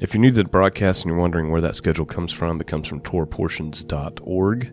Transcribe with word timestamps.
If 0.00 0.12
you're 0.12 0.20
new 0.20 0.32
to 0.32 0.42
the 0.42 0.48
broadcast 0.48 1.02
and 1.02 1.10
you're 1.10 1.20
wondering 1.20 1.50
where 1.50 1.60
that 1.60 1.76
schedule 1.76 2.04
comes 2.04 2.32
from, 2.32 2.60
it 2.60 2.66
comes 2.66 2.88
from 2.88 3.00
torahportions.org. 3.00 4.72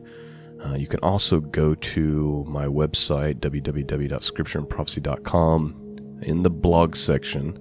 Uh, 0.66 0.74
you 0.74 0.88
can 0.88 1.00
also 1.02 1.42
go 1.42 1.76
to 1.76 2.44
my 2.48 2.66
website, 2.66 3.36
www.scriptureandprophecy.com. 3.36 6.22
In 6.24 6.42
the 6.42 6.50
blog 6.50 6.96
section, 6.96 7.60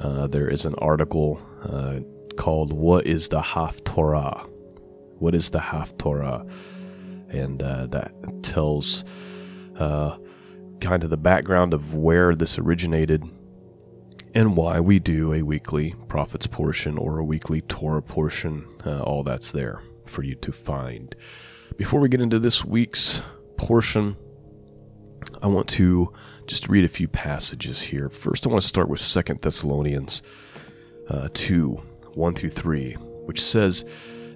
uh, 0.00 0.28
there 0.28 0.48
is 0.48 0.64
an 0.64 0.76
article 0.76 1.42
uh, 1.64 1.98
called 2.38 2.72
What 2.72 3.06
is 3.06 3.28
the 3.28 3.40
Haftorah? 3.40 4.48
What 5.18 5.34
is 5.34 5.50
the 5.50 5.58
Haftorah? 5.58 6.48
And 7.28 7.62
uh, 7.62 7.86
that 7.88 8.14
tells 8.42 9.04
uh, 9.76 10.16
kind 10.80 11.04
of 11.04 11.10
the 11.10 11.18
background 11.18 11.74
of 11.74 11.94
where 11.94 12.34
this 12.34 12.58
originated 12.58 13.24
and 14.34 14.56
why 14.56 14.78
we 14.80 14.98
do 14.98 15.34
a 15.34 15.42
weekly 15.42 15.94
prophets 16.08 16.46
portion 16.46 16.96
or 16.96 17.18
a 17.18 17.24
weekly 17.24 17.60
Torah 17.62 18.02
portion. 18.02 18.66
Uh, 18.86 19.00
all 19.00 19.22
that's 19.22 19.52
there 19.52 19.82
for 20.06 20.22
you 20.22 20.36
to 20.36 20.52
find. 20.52 21.14
Before 21.76 22.00
we 22.00 22.08
get 22.08 22.20
into 22.20 22.38
this 22.38 22.64
week's 22.64 23.20
portion, 23.56 24.16
I 25.42 25.48
want 25.48 25.68
to 25.70 26.12
just 26.46 26.68
read 26.68 26.84
a 26.84 26.88
few 26.88 27.08
passages 27.08 27.82
here. 27.82 28.08
First, 28.08 28.46
I 28.46 28.50
want 28.50 28.62
to 28.62 28.68
start 28.68 28.88
with 28.88 29.00
Second 29.00 29.42
Thessalonians 29.42 30.22
uh, 31.10 31.28
2 31.34 31.82
1 32.18 32.34
through 32.34 32.50
3, 32.50 32.94
which 33.26 33.40
says, 33.40 33.84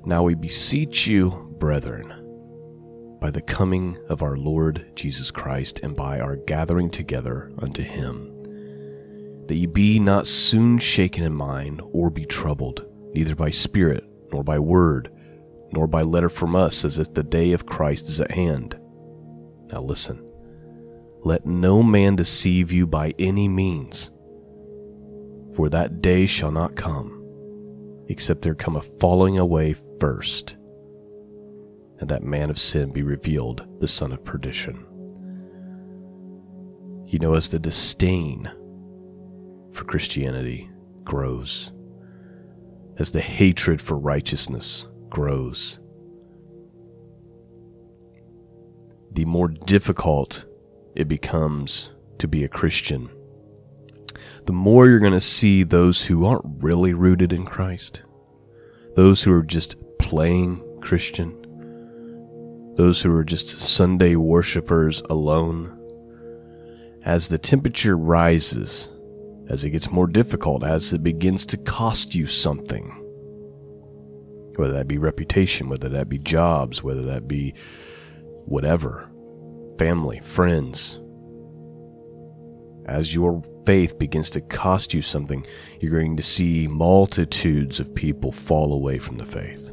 Now 0.04 0.22
we 0.22 0.34
beseech 0.34 1.08
you, 1.08 1.52
brethren, 1.58 3.18
by 3.20 3.32
the 3.32 3.42
coming 3.42 3.98
of 4.08 4.22
our 4.22 4.36
Lord 4.36 4.92
Jesus 4.94 5.32
Christ 5.32 5.80
and 5.80 5.96
by 5.96 6.20
our 6.20 6.36
gathering 6.36 6.90
together 6.90 7.50
unto 7.58 7.82
him. 7.82 8.28
That 9.48 9.56
ye 9.56 9.66
be 9.66 9.98
not 9.98 10.28
soon 10.28 10.78
shaken 10.78 11.24
in 11.24 11.34
mind 11.34 11.82
or 11.92 12.08
be 12.08 12.24
troubled, 12.24 12.86
neither 13.14 13.34
by 13.34 13.50
spirit, 13.50 14.04
nor 14.30 14.44
by 14.44 14.60
word, 14.60 15.10
nor 15.72 15.88
by 15.88 16.02
letter 16.02 16.28
from 16.28 16.54
us, 16.54 16.84
as 16.84 17.00
if 17.00 17.12
the 17.12 17.24
day 17.24 17.50
of 17.50 17.66
Christ 17.66 18.08
is 18.08 18.20
at 18.20 18.30
hand. 18.30 18.78
Now 19.72 19.82
listen. 19.82 20.24
Let 21.24 21.46
no 21.46 21.82
man 21.82 22.14
deceive 22.14 22.70
you 22.70 22.86
by 22.86 23.12
any 23.18 23.48
means, 23.48 24.12
for 25.56 25.68
that 25.68 26.00
day 26.00 26.26
shall 26.26 26.52
not 26.52 26.76
come, 26.76 27.21
except 28.12 28.42
there 28.42 28.54
come 28.54 28.76
a 28.76 28.82
falling 28.82 29.38
away 29.38 29.74
first 29.98 30.58
and 31.98 32.10
that 32.10 32.22
man 32.22 32.50
of 32.50 32.58
sin 32.58 32.92
be 32.92 33.02
revealed, 33.02 33.66
the 33.80 33.88
son 33.88 34.12
of 34.12 34.22
perdition. 34.22 34.84
You 37.06 37.18
know, 37.18 37.34
as 37.34 37.48
the 37.48 37.58
disdain 37.58 38.50
for 39.72 39.84
Christianity 39.84 40.70
grows, 41.04 41.72
as 42.98 43.12
the 43.12 43.20
hatred 43.22 43.80
for 43.80 43.96
righteousness 43.96 44.86
grows, 45.08 45.80
the 49.12 49.24
more 49.24 49.48
difficult 49.48 50.44
it 50.94 51.08
becomes 51.08 51.92
to 52.18 52.28
be 52.28 52.44
a 52.44 52.48
Christian, 52.48 53.08
the 54.46 54.52
more 54.52 54.88
you're 54.88 54.98
going 54.98 55.12
to 55.12 55.20
see 55.20 55.62
those 55.62 56.06
who 56.06 56.26
aren't 56.26 56.44
really 56.62 56.94
rooted 56.94 57.32
in 57.32 57.44
Christ, 57.44 58.02
those 58.96 59.22
who 59.22 59.32
are 59.32 59.42
just 59.42 59.76
playing 59.98 60.62
Christian, 60.80 61.38
those 62.76 63.02
who 63.02 63.12
are 63.14 63.24
just 63.24 63.48
Sunday 63.48 64.16
worshippers 64.16 65.02
alone. 65.10 65.78
As 67.04 67.28
the 67.28 67.38
temperature 67.38 67.96
rises, 67.96 68.88
as 69.48 69.64
it 69.64 69.70
gets 69.70 69.90
more 69.90 70.06
difficult, 70.06 70.64
as 70.64 70.92
it 70.92 71.02
begins 71.02 71.44
to 71.46 71.56
cost 71.56 72.14
you 72.14 72.26
something, 72.26 72.98
whether 74.56 74.72
that 74.74 74.88
be 74.88 74.98
reputation, 74.98 75.68
whether 75.68 75.88
that 75.88 76.08
be 76.08 76.18
jobs, 76.18 76.82
whether 76.82 77.02
that 77.02 77.26
be 77.26 77.54
whatever, 78.44 79.10
family, 79.78 80.20
friends, 80.20 81.00
as 82.86 83.14
your 83.14 83.42
faith 83.64 83.98
begins 83.98 84.30
to 84.30 84.40
cost 84.40 84.92
you 84.92 85.02
something, 85.02 85.46
you're 85.80 85.92
going 85.92 86.16
to 86.16 86.22
see 86.22 86.66
multitudes 86.66 87.80
of 87.80 87.94
people 87.94 88.32
fall 88.32 88.72
away 88.72 88.98
from 88.98 89.18
the 89.18 89.26
faith. 89.26 89.72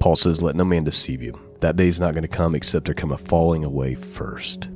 Paul 0.00 0.16
says, 0.16 0.42
Let 0.42 0.56
no 0.56 0.64
man 0.64 0.84
deceive 0.84 1.22
you. 1.22 1.38
That 1.60 1.76
day 1.76 1.86
is 1.86 2.00
not 2.00 2.14
going 2.14 2.22
to 2.22 2.28
come 2.28 2.54
except 2.54 2.86
there 2.86 2.94
come 2.94 3.12
a 3.12 3.18
falling 3.18 3.64
away 3.64 3.94
first. 3.94 4.68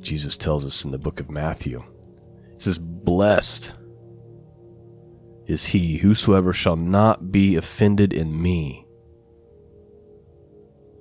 Jesus 0.00 0.38
tells 0.38 0.64
us 0.64 0.84
in 0.84 0.90
the 0.90 0.98
book 0.98 1.20
of 1.20 1.30
Matthew, 1.30 1.82
He 2.54 2.60
says, 2.60 2.78
Blessed 2.78 3.74
is 5.48 5.66
he 5.66 5.96
whosoever 5.96 6.52
shall 6.52 6.76
not 6.76 7.32
be 7.32 7.56
offended 7.56 8.12
in 8.12 8.40
me. 8.40 8.86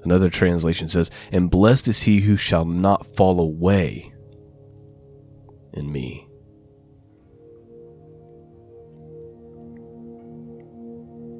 Another 0.03 0.29
translation 0.29 0.87
says, 0.87 1.11
And 1.31 1.49
blessed 1.49 1.87
is 1.87 2.03
he 2.03 2.21
who 2.21 2.37
shall 2.37 2.65
not 2.65 3.15
fall 3.15 3.39
away 3.39 4.13
in 5.73 5.91
me. 5.91 6.27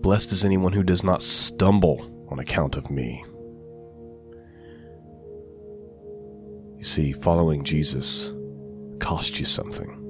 Blessed 0.01 0.31
is 0.31 0.45
anyone 0.45 0.73
who 0.73 0.84
does 0.84 1.03
not 1.03 1.22
stumble 1.22 2.28
on 2.29 2.40
account 2.40 2.78
of 2.78 2.90
me. 2.90 3.23
You 6.78 6.84
see, 6.84 7.13
following 7.13 7.63
Jesus 7.63 8.34
costs 9.00 9.39
you 9.39 9.45
something. 9.45 10.04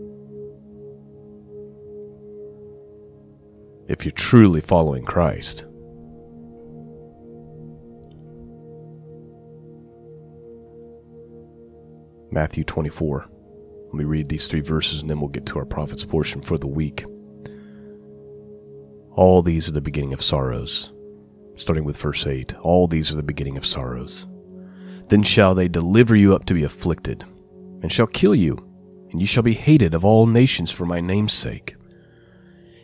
If 3.87 4.03
you're 4.03 4.11
truly 4.11 4.59
following 4.59 5.05
Christ, 5.05 5.63
Matthew 12.37 12.63
24. 12.65 13.27
Let 13.87 13.93
me 13.95 14.03
read 14.03 14.29
these 14.29 14.47
three 14.47 14.61
verses 14.61 15.01
and 15.01 15.09
then 15.09 15.19
we'll 15.19 15.27
get 15.27 15.47
to 15.47 15.57
our 15.57 15.65
prophet's 15.65 16.05
portion 16.05 16.39
for 16.39 16.55
the 16.55 16.67
week. 16.67 17.03
All 19.13 19.41
these 19.41 19.67
are 19.67 19.71
the 19.71 19.81
beginning 19.81 20.13
of 20.13 20.21
sorrows. 20.21 20.93
Starting 21.55 21.83
with 21.83 21.97
verse 21.97 22.27
8 22.27 22.53
All 22.61 22.87
these 22.87 23.11
are 23.11 23.15
the 23.15 23.23
beginning 23.23 23.57
of 23.57 23.65
sorrows. 23.65 24.27
Then 25.07 25.23
shall 25.23 25.55
they 25.55 25.67
deliver 25.67 26.15
you 26.15 26.35
up 26.35 26.45
to 26.45 26.53
be 26.53 26.63
afflicted, 26.63 27.23
and 27.81 27.91
shall 27.91 28.05
kill 28.05 28.35
you, 28.35 28.55
and 29.09 29.19
you 29.19 29.25
shall 29.25 29.41
be 29.41 29.55
hated 29.55 29.95
of 29.95 30.05
all 30.05 30.27
nations 30.27 30.69
for 30.69 30.85
my 30.85 31.01
name's 31.01 31.33
sake. 31.33 31.75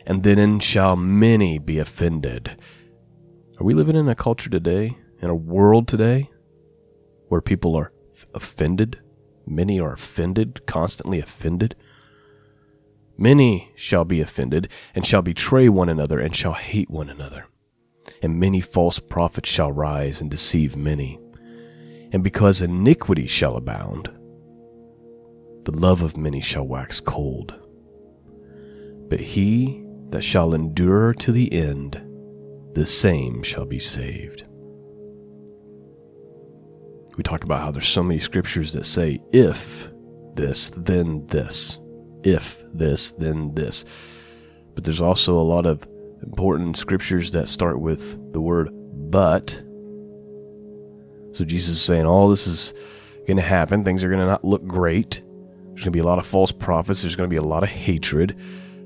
And 0.04 0.24
then 0.24 0.58
shall 0.58 0.96
many 0.96 1.60
be 1.60 1.78
offended. 1.78 2.60
Are 3.60 3.64
we 3.64 3.74
living 3.74 3.94
in 3.94 4.08
a 4.08 4.16
culture 4.16 4.50
today, 4.50 4.98
in 5.22 5.30
a 5.30 5.34
world 5.36 5.86
today, 5.86 6.28
where 7.28 7.40
people 7.40 7.76
are 7.76 7.92
offended? 8.34 8.98
Many 9.46 9.80
are 9.80 9.92
offended, 9.92 10.66
constantly 10.66 11.20
offended. 11.20 11.76
Many 13.16 13.72
shall 13.76 14.04
be 14.04 14.20
offended, 14.20 14.68
and 14.94 15.06
shall 15.06 15.22
betray 15.22 15.68
one 15.68 15.88
another, 15.88 16.18
and 16.18 16.34
shall 16.34 16.54
hate 16.54 16.90
one 16.90 17.08
another. 17.08 17.46
And 18.22 18.40
many 18.40 18.60
false 18.60 18.98
prophets 18.98 19.48
shall 19.48 19.72
rise 19.72 20.20
and 20.20 20.30
deceive 20.30 20.76
many. 20.76 21.18
And 22.12 22.22
because 22.22 22.62
iniquity 22.62 23.26
shall 23.26 23.56
abound, 23.56 24.10
the 25.64 25.72
love 25.72 26.02
of 26.02 26.16
many 26.16 26.40
shall 26.40 26.66
wax 26.66 27.00
cold. 27.00 27.54
But 29.08 29.20
he 29.20 29.82
that 30.10 30.22
shall 30.22 30.54
endure 30.54 31.14
to 31.14 31.32
the 31.32 31.52
end, 31.52 32.00
the 32.74 32.86
same 32.86 33.42
shall 33.42 33.64
be 33.64 33.78
saved. 33.78 34.44
We 37.16 37.22
talk 37.22 37.44
about 37.44 37.62
how 37.62 37.70
there's 37.70 37.88
so 37.88 38.02
many 38.02 38.20
scriptures 38.20 38.72
that 38.72 38.84
say, 38.84 39.20
if 39.32 39.88
this, 40.34 40.70
then 40.70 41.26
this. 41.26 41.78
If 42.24 42.64
this, 42.72 43.12
then 43.12 43.54
this. 43.54 43.84
But 44.74 44.84
there's 44.84 45.00
also 45.00 45.38
a 45.38 45.42
lot 45.42 45.66
of 45.66 45.86
important 46.22 46.76
scriptures 46.76 47.30
that 47.32 47.48
start 47.48 47.80
with 47.80 48.32
the 48.32 48.40
word 48.40 48.70
but. 49.10 49.50
So 51.32 51.44
Jesus 51.44 51.76
is 51.76 51.82
saying 51.82 52.06
all 52.06 52.28
this 52.28 52.46
is 52.46 52.74
going 53.26 53.36
to 53.36 53.42
happen. 53.42 53.84
Things 53.84 54.02
are 54.02 54.08
going 54.08 54.20
to 54.20 54.26
not 54.26 54.44
look 54.44 54.64
great. 54.66 55.22
There's 55.68 55.84
going 55.84 55.84
to 55.84 55.90
be 55.90 56.00
a 56.00 56.04
lot 56.04 56.18
of 56.18 56.26
false 56.26 56.52
prophets. 56.52 57.02
There's 57.02 57.16
going 57.16 57.28
to 57.28 57.32
be 57.32 57.38
a 57.38 57.42
lot 57.42 57.62
of 57.62 57.68
hatred. 57.68 58.38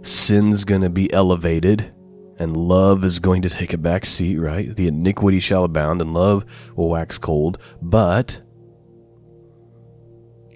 Sin's 0.03 0.65
going 0.65 0.83
to 0.83 0.91
be 0.91 1.13
elevated 1.13 1.93
and 2.39 2.57
love 2.57 3.05
is 3.05 3.19
going 3.19 3.43
to 3.43 3.51
take 3.51 3.73
a 3.73 3.79
back 3.79 4.05
seat, 4.05 4.39
right? 4.39 4.75
The 4.75 4.87
iniquity 4.87 5.41
shall 5.41 5.65
abound 5.65 6.01
and 6.01 6.15
love 6.15 6.45
will 6.77 6.89
wax 6.89 7.19
cold. 7.19 7.59
But 7.83 8.41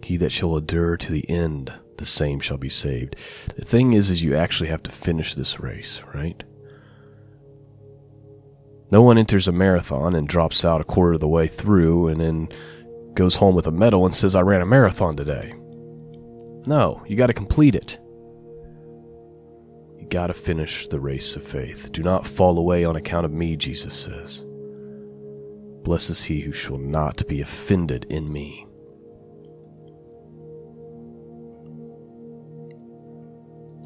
he 0.02 0.16
that 0.18 0.30
shall 0.30 0.56
endure 0.56 0.96
to 0.96 1.12
the 1.12 1.28
end, 1.28 1.72
the 1.98 2.04
same 2.04 2.40
shall 2.40 2.58
be 2.58 2.68
saved. 2.68 3.16
The 3.56 3.64
thing 3.64 3.92
is, 3.92 4.10
is 4.10 4.22
you 4.22 4.34
actually 4.34 4.70
have 4.70 4.82
to 4.84 4.90
finish 4.90 5.34
this 5.34 5.60
race, 5.60 6.02
right? 6.14 6.42
No 8.90 9.02
one 9.02 9.16
enters 9.16 9.48
a 9.48 9.52
marathon 9.52 10.14
and 10.14 10.28
drops 10.28 10.64
out 10.64 10.80
a 10.80 10.84
quarter 10.84 11.14
of 11.14 11.20
the 11.20 11.28
way 11.28 11.46
through 11.46 12.08
and 12.08 12.20
then 12.20 12.48
goes 13.14 13.36
home 13.36 13.54
with 13.54 13.66
a 13.66 13.72
medal 13.72 14.04
and 14.04 14.14
says, 14.14 14.34
I 14.34 14.42
ran 14.42 14.60
a 14.60 14.66
marathon 14.66 15.16
today. 15.16 15.54
No, 16.66 17.02
you 17.06 17.16
got 17.16 17.28
to 17.28 17.32
complete 17.32 17.74
it. 17.74 17.98
You 20.12 20.18
got 20.18 20.26
to 20.26 20.34
finish 20.34 20.88
the 20.88 21.00
race 21.00 21.36
of 21.36 21.42
faith. 21.42 21.90
Do 21.90 22.02
not 22.02 22.26
fall 22.26 22.58
away 22.58 22.84
on 22.84 22.96
account 22.96 23.24
of 23.24 23.32
me, 23.32 23.56
Jesus 23.56 23.94
says. 23.94 24.44
Blessed 25.84 26.10
is 26.10 26.24
he 26.26 26.42
who 26.42 26.52
shall 26.52 26.76
not 26.76 27.26
be 27.26 27.40
offended 27.40 28.04
in 28.10 28.30
me. 28.30 28.66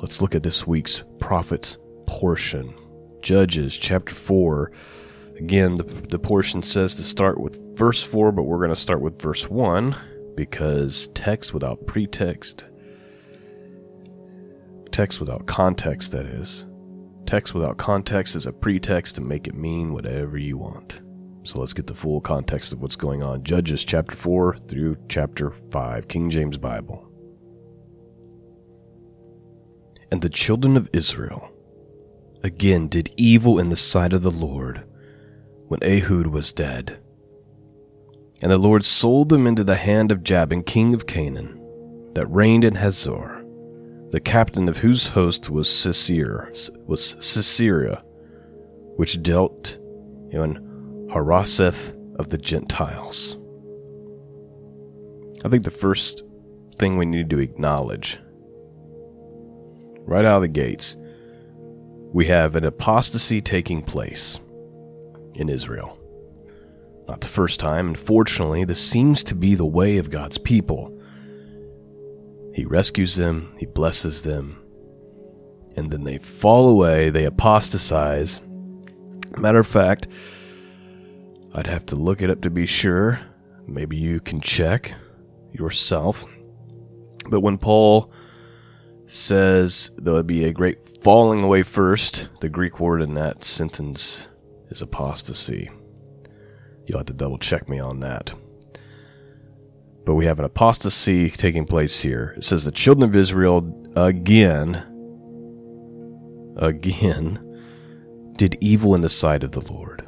Let's 0.03 0.21
look 0.21 0.35
at 0.35 0.43
this 0.43 0.67
week's 0.67 1.05
prophet's 1.21 1.79
portion. 2.09 2.75
Judges 3.23 3.77
chapter 3.77 4.13
4. 4.13 4.73
Again, 5.39 5.77
the, 5.77 5.85
the 5.85 6.19
portion 6.19 6.61
says 6.61 6.97
to 6.97 7.05
start 7.05 7.41
with 7.41 7.79
verse 7.79 8.03
4, 8.03 8.33
but 8.33 8.43
we're 8.43 8.59
going 8.59 8.71
to 8.71 8.75
start 8.75 9.01
with 9.01 9.23
verse 9.23 9.49
1 9.49 9.95
because 10.35 11.09
text 11.15 11.55
without 11.55 11.87
pretext, 11.87 12.65
text 14.97 15.21
without 15.21 15.45
context, 15.45 16.11
that 16.13 16.25
is, 16.25 16.65
text 17.27 17.53
without 17.53 17.77
context 17.77 18.35
is 18.35 18.47
a 18.47 18.53
pretext 18.53 19.15
to 19.15 19.21
make 19.21 19.47
it 19.47 19.55
mean 19.55 19.93
whatever 19.93 20.39
you 20.39 20.57
want. 20.57 21.03
So 21.43 21.61
let's 21.61 21.75
get 21.75 21.87
the 21.87 21.95
full 21.95 22.23
context 22.23 22.73
of 22.73 22.81
what's 22.81 22.97
going 22.97 23.23
on. 23.23 23.45
Judges 23.45 23.85
chapter 23.85 24.17
4 24.17 24.57
through 24.69 24.97
chapter 25.07 25.53
5, 25.71 26.09
King 26.09 26.31
James 26.31 26.57
Bible. 26.57 27.07
And 30.11 30.23
the 30.23 30.31
children 30.31 30.79
of 30.79 30.89
Israel 30.95 31.53
again 32.43 32.89
did 32.89 33.13
evil 33.19 33.59
in 33.59 33.69
the 33.69 33.77
sight 33.77 34.15
of 34.15 34.23
the 34.23 34.31
Lord 34.31 34.83
when 35.67 35.85
Ehud 35.85 36.29
was 36.29 36.55
dead. 36.55 36.99
And 38.41 38.51
the 38.51 38.57
Lord 38.57 38.83
sold 38.83 39.29
them 39.29 39.47
into 39.47 39.63
the 39.63 39.77
hand 39.77 40.11
of 40.11 40.25
Jabin, 40.25 40.63
king 40.63 40.95
of 40.95 41.07
Canaan, 41.07 41.61
that 42.15 42.27
reigned 42.29 42.65
in 42.65 42.77
Hazor, 42.77 43.36
the 44.11 44.21
captain 44.21 44.69
of 44.69 44.79
whose 44.79 45.09
host 45.09 45.51
was 45.51 45.69
Sisera, 45.69 46.51
was 46.87 47.17
Sisera, 47.21 48.03
which 48.97 49.23
dealt 49.23 49.79
in 50.31 51.09
Harosheth 51.13 51.97
of 52.19 52.31
the 52.31 52.39
Gentiles. 52.39 53.37
I 55.45 55.49
think 55.49 55.65
the 55.65 55.71
first 55.71 56.23
thing 56.77 56.97
we 56.97 57.07
need 57.07 57.31
to 57.31 57.39
acknowledge 57.39 58.19
right 60.07 60.25
out 60.25 60.37
of 60.37 60.43
the 60.43 60.49
gates, 60.49 60.97
we 62.13 62.27
have 62.27 62.57
an 62.57 62.65
apostasy 62.65 63.41
taking 63.41 63.83
place 63.83 64.39
in 65.35 65.49
Israel. 65.49 65.99
Not 67.09 67.21
the 67.21 67.29
first 67.29 67.61
time, 67.61 67.89
and 67.89 67.99
fortunately, 67.99 68.65
this 68.65 68.81
seems 68.81 69.23
to 69.25 69.35
be 69.35 69.55
the 69.55 69.67
way 69.67 69.99
of 69.99 70.11
God's 70.11 70.39
people. 70.39 70.96
He 72.57 72.65
rescues 72.65 73.17
them, 73.17 73.55
He 73.59 73.67
blesses 73.67 74.23
them, 74.23 74.57
and 75.77 75.91
then 75.91 76.05
they 76.05 76.17
fall 76.17 76.71
away, 76.71 77.11
they 77.11 77.27
apostatize. 77.27 78.41
Matter 79.37 79.59
of 79.59 79.67
fact, 79.67 80.09
I'd 81.53 81.67
have 81.67 81.85
to 81.87 81.97
look 81.97 82.23
it 82.23 82.31
up 82.31 82.41
to 82.41 82.51
be 82.51 82.65
sure. 82.65 83.21
Maybe 83.67 83.99
you 83.99 84.21
can 84.21 84.41
check 84.41 84.95
yourself. 85.53 86.25
But 87.29 87.43
when 87.43 87.59
Paul 87.59 88.11
says 89.05 89.91
there'll 89.99 90.23
be 90.23 90.45
a 90.45 90.53
great 90.55 91.03
falling 91.03 91.45
away 91.45 91.63
first. 91.63 92.31
The 92.41 92.49
Greek 92.49 92.81
word 92.81 93.03
in 93.03 93.13
that 93.17 93.45
sentence 93.45 94.29
is 94.71 94.81
apostasy. 94.81 95.71
You'll 96.87 97.01
have 97.01 97.07
to 97.09 97.13
double 97.13 97.37
check 97.37 97.69
me 97.69 97.79
on 97.79 98.01
that. 98.01 98.33
But 100.07 100.15
we 100.15 100.25
have 100.25 100.39
an 100.39 100.47
apostasy 100.47 101.29
taking 101.31 101.67
place 101.67 102.01
here. 102.01 102.33
It 102.39 102.45
says 102.45 102.65
the 102.65 102.71
children 102.71 103.09
of 103.09 103.15
Israel 103.15 103.93
again, 103.97 104.83
again, 106.57 107.43
did 108.39 108.57
evil 108.61 108.95
in 108.95 109.03
the 109.03 109.09
sight 109.11 109.43
of 109.43 109.53
the 109.53 109.61
Lord. 109.61 110.07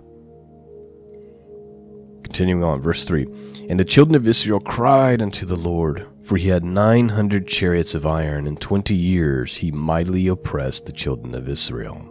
Continuing 2.23 2.65
on, 2.65 2.81
verse 2.81 3.05
3 3.05 3.27
And 3.69 3.79
the 3.79 3.85
children 3.85 4.15
of 4.15 4.27
Israel 4.27 4.61
cried 4.61 5.21
unto 5.21 5.45
the 5.45 5.57
Lord 5.57 6.07
for 6.29 6.37
he 6.37 6.49
had 6.49 6.63
nine 6.63 7.09
hundred 7.09 7.49
chariots 7.49 7.95
of 7.95 8.05
iron, 8.05 8.47
and 8.47 8.61
twenty 8.61 8.95
years 8.95 9.57
he 9.57 9.71
mightily 9.71 10.29
oppressed 10.29 10.85
the 10.85 10.93
children 10.93 11.35
of 11.35 11.49
Israel. 11.49 12.07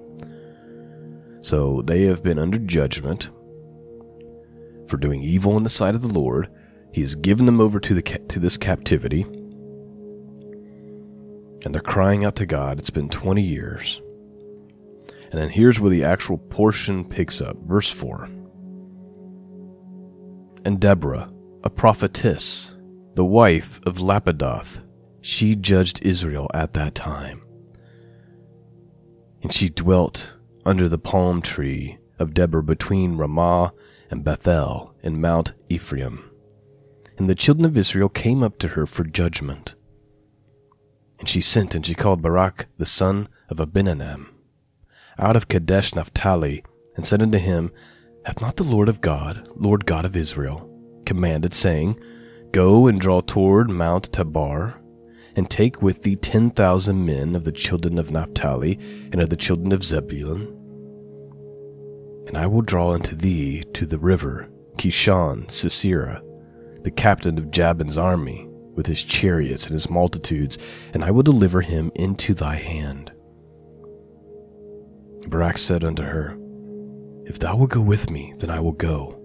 So 1.42 1.84
they 1.84 2.02
have 2.06 2.24
been 2.24 2.40
under 2.40 2.58
judgment 2.58 3.30
for 4.88 4.98
doing 4.98 5.22
evil 5.22 5.56
in 5.56 5.62
the 5.62 5.70
sight 5.70 5.94
of 5.94 6.02
the 6.02 6.08
Lord. 6.20 6.50
He 6.98 7.04
has 7.04 7.14
given 7.14 7.46
them 7.46 7.62
over 7.62 7.80
to, 7.80 7.94
the, 7.94 8.02
to 8.02 8.40
this 8.40 8.58
captivity. 8.58 9.22
And 11.64 11.72
they're 11.72 11.80
crying 11.80 12.26
out 12.26 12.36
to 12.38 12.48
God. 12.48 12.80
It's 12.80 12.90
been 12.90 13.08
20 13.08 13.40
years. 13.40 14.02
And 15.32 15.40
then 15.40 15.50
here's 15.50 15.80
where 15.80 15.92
the 15.92 16.04
actual 16.04 16.40
portion 16.40 17.06
picks 17.06 17.40
up. 17.40 17.56
Verse 17.58 17.92
4. 17.92 18.28
And 20.66 20.80
Deborah, 20.80 21.32
a 21.64 21.70
prophetess, 21.70 22.74
the 23.14 23.24
wife 23.24 23.80
of 23.86 23.98
Lapidoth. 24.00 24.82
She 25.22 25.56
judged 25.56 26.02
Israel 26.02 26.50
at 26.56 26.74
that 26.74 26.96
time. 26.96 27.44
And 29.44 29.54
she 29.54 29.70
dwelt 29.70 30.34
under 30.66 30.90
the 30.90 30.98
palm 30.98 31.44
tree 31.44 32.00
of 32.18 32.34
Deborah 32.34 32.64
between 32.64 33.18
Ramah 33.18 33.72
and 34.10 34.24
Bethel 34.24 34.96
in 35.04 35.22
Mount 35.22 35.54
Ephraim. 35.70 36.27
And 37.18 37.30
the 37.30 37.36
children 37.36 37.66
of 37.66 37.78
Israel 37.78 38.10
came 38.10 38.44
up 38.44 38.60
to 38.60 38.70
her 38.70 38.86
for 38.86 39.04
judgment. 39.04 39.76
And 41.20 41.28
she 41.28 41.42
sent 41.42 41.74
and 41.74 41.86
she 41.86 41.96
called 41.96 42.22
Barak 42.22 42.68
the 42.78 42.86
son 42.86 43.28
of 43.50 43.60
Abinadab 43.60 44.28
out 45.20 45.36
of 45.36 45.48
Kadesh 45.48 45.96
Naphtali, 45.96 46.64
and 46.96 47.06
said 47.06 47.22
unto 47.22 47.38
him, 47.38 47.72
Hath 48.26 48.42
not 48.42 48.56
the 48.56 48.64
Lord 48.64 48.90
of 48.90 49.02
God, 49.02 49.48
Lord 49.56 49.86
God 49.86 50.06
of 50.06 50.18
Israel, 50.18 50.70
commanded, 51.06 51.54
saying, 51.54 52.00
Go 52.52 52.88
and 52.88 53.00
draw 53.00 53.22
toward 53.22 53.70
Mount 53.70 54.12
Tabor, 54.12 54.80
and 55.36 55.50
take 55.50 55.82
with 55.82 56.04
thee 56.04 56.16
ten 56.16 56.50
thousand 56.50 57.06
men 57.06 57.36
of 57.36 57.44
the 57.44 57.52
children 57.52 58.00
of 58.00 58.12
Naphtali 58.12 58.80
and 59.12 59.22
of 59.22 59.30
the 59.30 59.36
children 59.36 59.72
of 59.72 59.84
Zebulun. 59.84 60.54
And 62.28 62.38
I 62.38 62.48
will 62.48 62.62
draw 62.62 62.94
unto 62.94 63.16
thee 63.16 63.64
to 63.74 63.86
the 63.86 64.00
river 64.00 64.50
Kishon 64.78 65.50
Sisera, 65.50 66.22
the 66.88 66.92
captain 66.92 67.38
of 67.38 67.52
Jabin's 67.52 67.98
army, 67.98 68.48
with 68.74 68.88
his 68.88 69.04
chariots 69.04 69.66
and 69.66 69.74
his 69.74 69.90
multitudes, 69.90 70.58
and 70.94 71.04
I 71.04 71.12
will 71.12 71.24
deliver 71.24 71.62
him 71.62 71.92
into 71.96 72.34
thy 72.34 72.56
hand. 72.56 73.12
Barak 75.28 75.58
said 75.58 75.84
unto 75.84 76.04
her, 76.04 76.38
If 77.26 77.40
thou 77.40 77.58
wilt 77.58 77.72
go 77.72 77.82
with 77.82 78.10
me, 78.10 78.34
then 78.38 78.50
I 78.50 78.60
will 78.60 78.72
go 78.72 79.18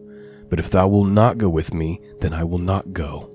but 0.52 0.60
if 0.60 0.68
thou 0.68 0.86
wilt 0.86 1.08
not 1.08 1.38
go 1.38 1.48
with 1.48 1.72
me, 1.72 1.98
then 2.20 2.34
I 2.34 2.44
will 2.44 2.58
not 2.58 2.92
go. 2.92 3.30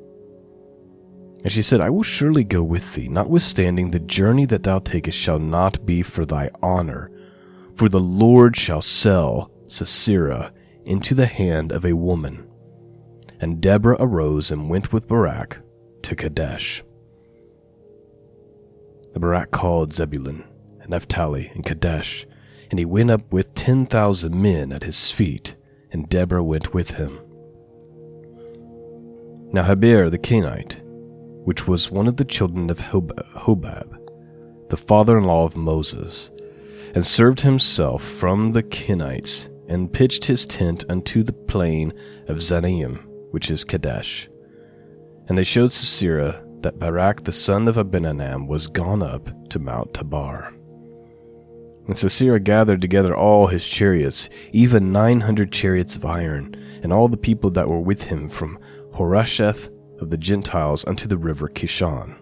And 1.43 1.51
she 1.51 1.63
said, 1.63 1.81
I 1.81 1.89
will 1.89 2.03
surely 2.03 2.43
go 2.43 2.61
with 2.61 2.93
thee, 2.93 3.07
notwithstanding 3.07 3.89
the 3.89 3.97
journey 3.97 4.45
that 4.45 4.61
thou 4.61 4.77
takest 4.77 5.17
shall 5.17 5.39
not 5.39 5.83
be 5.83 6.03
for 6.03 6.27
thy 6.27 6.51
honor, 6.61 7.09
for 7.75 7.89
the 7.89 7.99
Lord 7.99 8.55
shall 8.55 8.83
sell 8.83 9.49
Sisera 9.65 10.53
into 10.85 11.15
the 11.15 11.25
hand 11.25 11.71
of 11.71 11.87
a 11.87 11.93
woman. 11.93 12.46
And 13.39 13.61
Deborah 13.61 13.97
arose 13.99 14.51
and 14.51 14.69
went 14.69 14.91
with 14.91 15.07
Barak 15.07 15.59
to 16.03 16.15
Kadesh. 16.15 16.83
The 19.13 19.19
Barak 19.19 19.51
called 19.51 19.93
Zebulun 19.93 20.43
and 20.81 20.89
Naphtali 20.89 21.51
and 21.53 21.65
Kadesh, 21.65 22.25
and 22.69 22.79
he 22.79 22.85
went 22.85 23.11
up 23.11 23.31
with 23.31 23.53
ten 23.55 23.85
thousand 23.85 24.41
men 24.41 24.71
at 24.71 24.83
his 24.83 25.11
feet 25.11 25.55
and 25.91 26.09
Deborah 26.09 26.43
went 26.43 26.73
with 26.73 26.91
him. 26.91 27.19
Now 29.53 29.63
Heber 29.63 30.09
the 30.09 30.17
Kenite 30.17 30.81
which 31.47 31.65
was 31.65 31.89
one 31.89 32.07
of 32.07 32.17
the 32.17 32.25
children 32.25 32.69
of 32.69 32.79
Hobab, 32.79 33.97
the 34.69 34.75
father 34.75 35.17
in 35.17 35.23
law 35.23 35.45
of 35.45 35.55
Moses, 35.55 36.29
and 36.93 37.07
served 37.07 37.39
himself 37.39 38.03
from 38.03 38.51
the 38.51 38.63
Kenites, 38.63 39.47
and 39.69 39.93
pitched 39.93 40.25
his 40.25 40.45
tent 40.45 40.83
unto 40.89 41.23
the 41.23 41.31
plain 41.31 41.93
of 42.27 42.39
Zaanaim, 42.39 43.01
which 43.31 43.51
is 43.51 43.63
Kadesh. 43.63 44.29
And 45.27 45.37
they 45.37 45.43
showed 45.43 45.71
Sisera 45.71 46.43
that 46.61 46.79
Barak 46.79 47.23
the 47.23 47.31
son 47.31 47.67
of 47.67 47.77
Abinadab 47.77 48.47
was 48.47 48.67
gone 48.67 49.03
up 49.03 49.29
to 49.49 49.59
Mount 49.59 49.93
Tabor. 49.93 50.53
And 51.87 51.97
Sisera 51.97 52.39
gathered 52.39 52.81
together 52.81 53.15
all 53.15 53.47
his 53.47 53.67
chariots, 53.67 54.29
even 54.51 54.91
nine 54.91 55.21
hundred 55.21 55.51
chariots 55.51 55.95
of 55.95 56.05
iron, 56.05 56.55
and 56.83 56.91
all 56.91 57.07
the 57.07 57.15
people 57.17 57.49
that 57.51 57.69
were 57.69 57.79
with 57.79 58.05
him 58.05 58.27
from 58.27 58.59
Harosheth 58.95 59.69
of 60.01 60.09
the 60.09 60.17
Gentiles 60.17 60.83
unto 60.85 61.07
the 61.07 61.17
river 61.17 61.47
Kishon. 61.47 62.17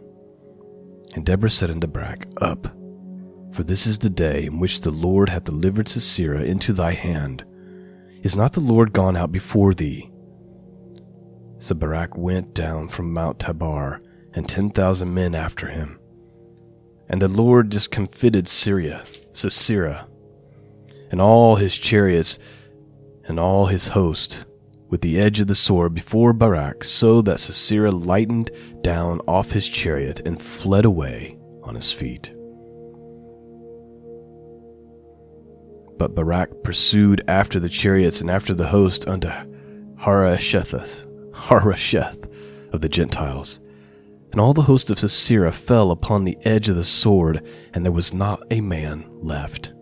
And 1.15 1.25
Deborah 1.25 1.49
said 1.49 1.71
unto 1.71 1.87
Barak, 1.87 2.25
Up, 2.41 2.67
for 3.53 3.63
this 3.63 3.87
is 3.87 3.97
the 3.97 4.09
day 4.09 4.45
in 4.45 4.59
which 4.59 4.81
the 4.81 4.91
Lord 4.91 5.29
hath 5.29 5.45
delivered 5.45 5.87
Sisera 5.87 6.43
into 6.43 6.73
thy 6.73 6.91
hand. 6.91 7.43
Is 8.21 8.35
not 8.35 8.53
the 8.53 8.59
Lord 8.59 8.93
gone 8.93 9.15
out 9.15 9.31
before 9.31 9.73
thee? 9.73 10.11
So 11.57 11.73
Barak 11.75 12.17
went 12.17 12.53
down 12.53 12.89
from 12.89 13.13
Mount 13.13 13.39
Tabor, 13.39 14.01
and 14.33 14.47
ten 14.47 14.69
thousand 14.69 15.13
men 15.13 15.33
after 15.33 15.67
him. 15.67 15.97
And 17.07 17.21
the 17.21 17.27
Lord 17.27 17.69
discomfited 17.69 18.47
Syria, 18.47 19.05
Sisera, 19.33 20.07
and 21.11 21.21
all 21.21 21.55
his 21.55 21.77
chariots, 21.77 22.37
and 23.25 23.39
all 23.39 23.67
his 23.67 23.89
host, 23.89 24.45
with 24.89 25.01
the 25.01 25.19
edge 25.19 25.39
of 25.39 25.47
the 25.47 25.55
sword 25.55 25.93
before 25.93 26.33
Barak, 26.33 26.83
so 26.83 27.21
that 27.21 27.39
Sisera 27.39 27.91
lightened 27.91 28.51
down 28.81 29.21
off 29.27 29.51
his 29.51 29.67
chariot 29.67 30.21
and 30.25 30.41
fled 30.41 30.85
away 30.85 31.37
on 31.63 31.75
his 31.75 31.91
feet. 31.91 32.33
But 35.97 36.13
Barak 36.13 36.63
pursued 36.63 37.23
after 37.27 37.59
the 37.59 37.69
chariots 37.69 38.19
and 38.19 38.29
after 38.29 38.53
the 38.53 38.67
host 38.67 39.07
unto 39.07 39.29
Harosheth, 39.97 41.04
Harosheth 41.35 42.27
of 42.73 42.81
the 42.81 42.89
Gentiles. 42.89 43.59
And 44.31 44.41
all 44.41 44.53
the 44.53 44.63
host 44.63 44.89
of 44.89 44.99
Sisera 44.99 45.51
fell 45.51 45.91
upon 45.91 46.23
the 46.23 46.37
edge 46.41 46.67
of 46.67 46.75
the 46.75 46.83
sword, 46.83 47.45
and 47.73 47.85
there 47.85 47.91
was 47.91 48.13
not 48.13 48.43
a 48.51 48.61
man 48.61 49.05
left. 49.21 49.73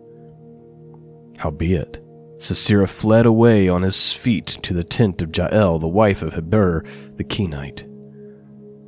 Howbeit, 1.38 2.00
Sisera 2.38 2.86
fled 2.86 3.26
away 3.26 3.68
on 3.68 3.82
his 3.82 4.12
feet 4.12 4.46
to 4.46 4.74
the 4.74 4.84
tent 4.84 5.22
of 5.22 5.36
Jael, 5.36 5.78
the 5.78 5.88
wife 5.88 6.22
of 6.22 6.34
Heber 6.34 6.84
the 7.14 7.24
Kenite. 7.24 7.86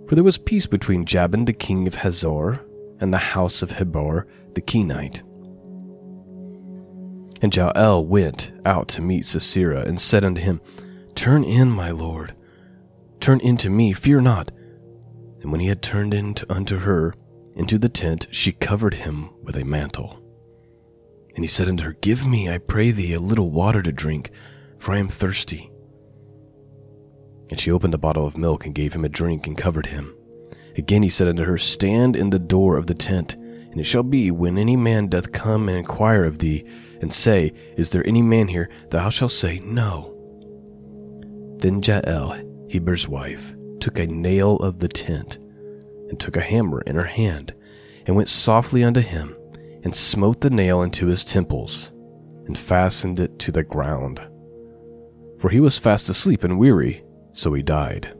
For 0.08 0.14
there 0.14 0.25
was 0.25 0.38
peace 0.38 0.66
between 0.66 1.04
Jabin 1.04 1.46
the 1.46 1.52
king 1.52 1.87
of 1.87 1.96
Hazor 1.96 2.61
and 3.00 3.12
the 3.12 3.18
house 3.18 3.62
of 3.62 3.73
Heber 3.73 4.26
the 4.54 4.61
Kenite. 4.61 5.23
And 7.42 7.54
Jael 7.54 8.04
went 8.04 8.52
out 8.64 8.88
to 8.88 9.02
meet 9.02 9.26
Sisera, 9.26 9.80
and 9.80 10.00
said 10.00 10.25
unto 10.25 10.40
him, 10.40 10.61
Turn 11.14 11.44
in, 11.44 11.70
my 11.70 11.90
lord, 11.90 12.35
turn 13.26 13.40
into 13.40 13.68
me, 13.68 13.92
fear 13.92 14.21
not. 14.21 14.52
And 15.42 15.50
when 15.50 15.61
he 15.61 15.66
had 15.66 15.83
turned 15.83 16.14
in 16.14 16.37
unto 16.49 16.78
her 16.78 17.12
into 17.56 17.76
the 17.76 17.88
tent, 17.88 18.28
she 18.30 18.52
covered 18.52 18.95
him 18.95 19.30
with 19.42 19.56
a 19.56 19.64
mantle. 19.64 20.23
And 21.35 21.42
he 21.42 21.49
said 21.49 21.68
unto 21.68 21.83
her, 21.83 21.95
Give 21.95 22.25
me, 22.25 22.49
I 22.49 22.59
pray 22.59 22.92
thee, 22.92 23.14
a 23.14 23.21
little 23.21 23.50
water 23.50 23.83
to 23.83 23.90
drink, 23.90 24.30
for 24.78 24.92
I 24.92 24.99
am 24.99 25.09
thirsty. 25.09 25.73
And 27.50 27.59
she 27.59 27.73
opened 27.73 27.95
a 27.95 27.99
bottle 27.99 28.25
of 28.25 28.38
milk 28.38 28.64
and 28.64 28.73
gave 28.73 28.92
him 28.92 29.04
a 29.04 29.09
drink 29.09 29.49
and 29.49 29.59
covered 29.59 29.87
him. 29.87 30.14
Again 30.76 31.02
he 31.02 31.09
said 31.09 31.26
unto 31.26 31.42
her, 31.42 31.59
Stand 31.59 32.14
in 32.14 32.30
the 32.30 32.38
door 32.38 32.76
of 32.76 32.87
the 32.87 32.95
tent, 32.95 33.35
and 33.35 33.80
it 33.80 33.85
shall 33.85 34.04
be, 34.04 34.30
when 34.30 34.56
any 34.56 34.76
man 34.76 35.09
doth 35.09 35.33
come 35.33 35.68
and 35.68 35.78
inquire 35.78 36.25
of 36.25 36.38
thee, 36.38 36.64
and 37.00 37.12
say, 37.12 37.52
Is 37.76 37.90
there 37.90 38.06
any 38.06 38.23
man 38.23 38.47
here? 38.47 38.71
thou 38.90 39.11
shalt 39.11 39.33
say, 39.33 39.59
No. 39.64 40.12
Then 41.59 41.83
Jael, 41.83 42.45
Heber's 42.68 43.08
wife, 43.08 43.54
took 43.80 43.99
a 43.99 44.06
nail 44.06 44.56
of 44.56 44.78
the 44.78 44.88
tent, 44.88 45.38
and 46.08 46.18
took 46.18 46.37
a 46.37 46.40
hammer 46.40 46.80
in 46.82 46.96
her 46.96 47.04
hand, 47.04 47.54
and 48.06 48.16
went 48.16 48.28
softly 48.28 48.82
unto 48.85 49.00
him, 49.00 49.37
and 49.82 49.94
smote 49.94 50.40
the 50.40 50.50
nail 50.50 50.82
into 50.82 51.06
his 51.06 51.25
temples, 51.25 51.92
and 52.46 52.58
fastened 52.58 53.20
it 53.20 53.38
to 53.40 53.52
the 53.52 53.62
ground. 53.62 54.20
For 55.38 55.50
he 55.50 55.61
was 55.61 55.78
fast 55.78 56.08
asleep 56.08 56.44
and 56.44 56.58
weary, 56.58 57.04
so 57.32 57.52
he 57.52 57.62
died. 57.62 58.12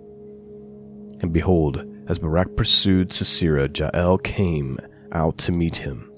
And 1.21 1.33
behold, 1.33 1.85
as 2.09 2.19
Barak 2.19 2.57
pursued 2.57 3.12
Sisera, 3.12 3.69
Jael 3.75 4.19
came 4.19 4.79
out 5.12 5.38
to 5.38 5.53
meet 5.53 5.76
him, 5.76 6.12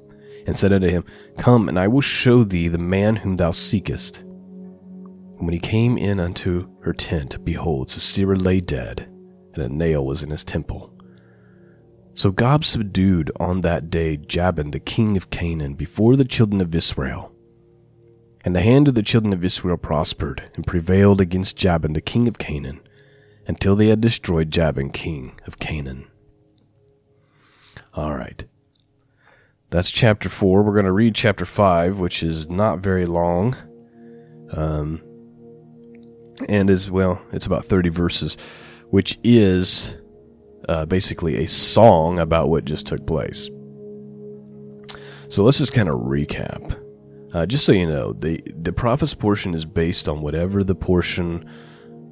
and 0.46 0.56
said 0.56 0.72
unto 0.72 0.88
him, 0.88 1.04
Come, 1.38 1.68
and 1.68 1.78
I 1.78 1.88
will 1.88 2.00
show 2.00 2.44
thee 2.44 2.68
the 2.68 2.78
man 2.78 3.16
whom 3.16 3.36
thou 3.36 3.52
seekest. 3.52 4.24
And 5.38 5.46
when 5.46 5.52
he 5.54 5.60
came 5.60 5.96
in 5.96 6.18
unto 6.18 6.68
her 6.80 6.92
tent, 6.92 7.44
behold, 7.44 7.90
Sisera 7.90 8.36
lay 8.36 8.58
dead, 8.58 9.08
and 9.54 9.62
a 9.62 9.68
nail 9.68 10.04
was 10.04 10.22
in 10.22 10.30
his 10.30 10.44
temple. 10.44 10.92
So 12.14 12.32
God 12.32 12.64
subdued 12.64 13.30
on 13.38 13.60
that 13.60 13.90
day 13.90 14.16
Jabin 14.16 14.72
the 14.72 14.80
king 14.80 15.16
of 15.16 15.30
Canaan 15.30 15.74
before 15.74 16.16
the 16.16 16.24
children 16.24 16.60
of 16.60 16.74
Israel. 16.74 17.32
And 18.44 18.56
the 18.56 18.60
hand 18.60 18.88
of 18.88 18.96
the 18.96 19.02
children 19.02 19.32
of 19.32 19.44
Israel 19.44 19.76
prospered 19.76 20.50
and 20.56 20.66
prevailed 20.66 21.20
against 21.20 21.56
Jabin 21.56 21.92
the 21.92 22.00
king 22.00 22.26
of 22.26 22.38
Canaan 22.38 22.80
until 23.46 23.76
they 23.76 23.86
had 23.86 24.00
destroyed 24.00 24.50
Jabin 24.50 24.90
king 24.90 25.40
of 25.46 25.60
Canaan. 25.60 26.08
All 27.94 28.16
right. 28.16 28.44
That's 29.70 29.90
chapter 29.90 30.28
4. 30.28 30.62
We're 30.62 30.72
going 30.72 30.86
to 30.86 30.92
read 30.92 31.14
chapter 31.14 31.44
5, 31.44 32.00
which 32.00 32.24
is 32.24 32.48
not 32.48 32.80
very 32.80 33.06
long. 33.06 33.54
Um, 34.52 35.02
and 36.48 36.70
as 36.70 36.90
well, 36.90 37.20
it's 37.32 37.46
about 37.46 37.64
30 37.64 37.88
verses 37.88 38.36
which 38.90 39.18
is 39.22 39.96
uh, 40.68 40.86
basically 40.86 41.42
a 41.42 41.48
song 41.48 42.18
about 42.18 42.48
what 42.48 42.64
just 42.64 42.86
took 42.86 43.06
place. 43.06 43.50
So 45.28 45.44
let's 45.44 45.58
just 45.58 45.74
kind 45.74 45.88
of 45.88 46.00
recap. 46.00 46.82
Uh, 47.34 47.44
just 47.44 47.66
so 47.66 47.72
you 47.72 47.86
know, 47.86 48.14
the 48.14 48.42
the 48.62 48.72
prophets 48.72 49.12
portion 49.12 49.54
is 49.54 49.66
based 49.66 50.08
on 50.08 50.22
whatever 50.22 50.64
the 50.64 50.74
portion, 50.74 51.44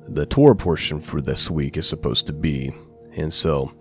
the 0.08 0.26
Torah 0.26 0.54
portion 0.54 1.00
for 1.00 1.22
this 1.22 1.50
week 1.50 1.78
is 1.78 1.88
supposed 1.88 2.26
to 2.26 2.34
be, 2.34 2.74
and 3.16 3.32
so 3.32 3.72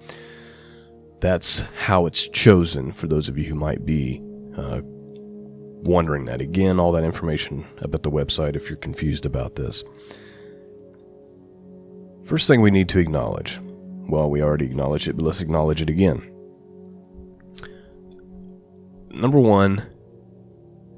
that's 1.19 1.61
how 1.75 2.05
it's 2.05 2.29
chosen. 2.29 2.93
For 2.93 3.07
those 3.07 3.27
of 3.27 3.37
you 3.37 3.43
who 3.43 3.55
might 3.55 3.85
be 3.85 4.21
uh, 4.55 4.79
wondering 4.85 6.23
that, 6.25 6.39
again, 6.39 6.79
all 6.79 6.93
that 6.93 7.03
information 7.03 7.65
about 7.79 8.03
the 8.03 8.11
website 8.11 8.55
if 8.55 8.69
you're 8.69 8.77
confused 8.77 9.25
about 9.25 9.55
this. 9.55 9.83
First 12.25 12.47
thing 12.47 12.61
we 12.61 12.71
need 12.71 12.89
to 12.89 12.99
acknowledge. 12.99 13.59
Well, 14.09 14.31
we 14.31 14.41
already 14.41 14.65
acknowledged 14.65 15.07
it, 15.07 15.15
but 15.15 15.25
let's 15.25 15.41
acknowledge 15.41 15.81
it 15.81 15.91
again. 15.91 16.31
Number 19.11 19.39
one, 19.39 19.83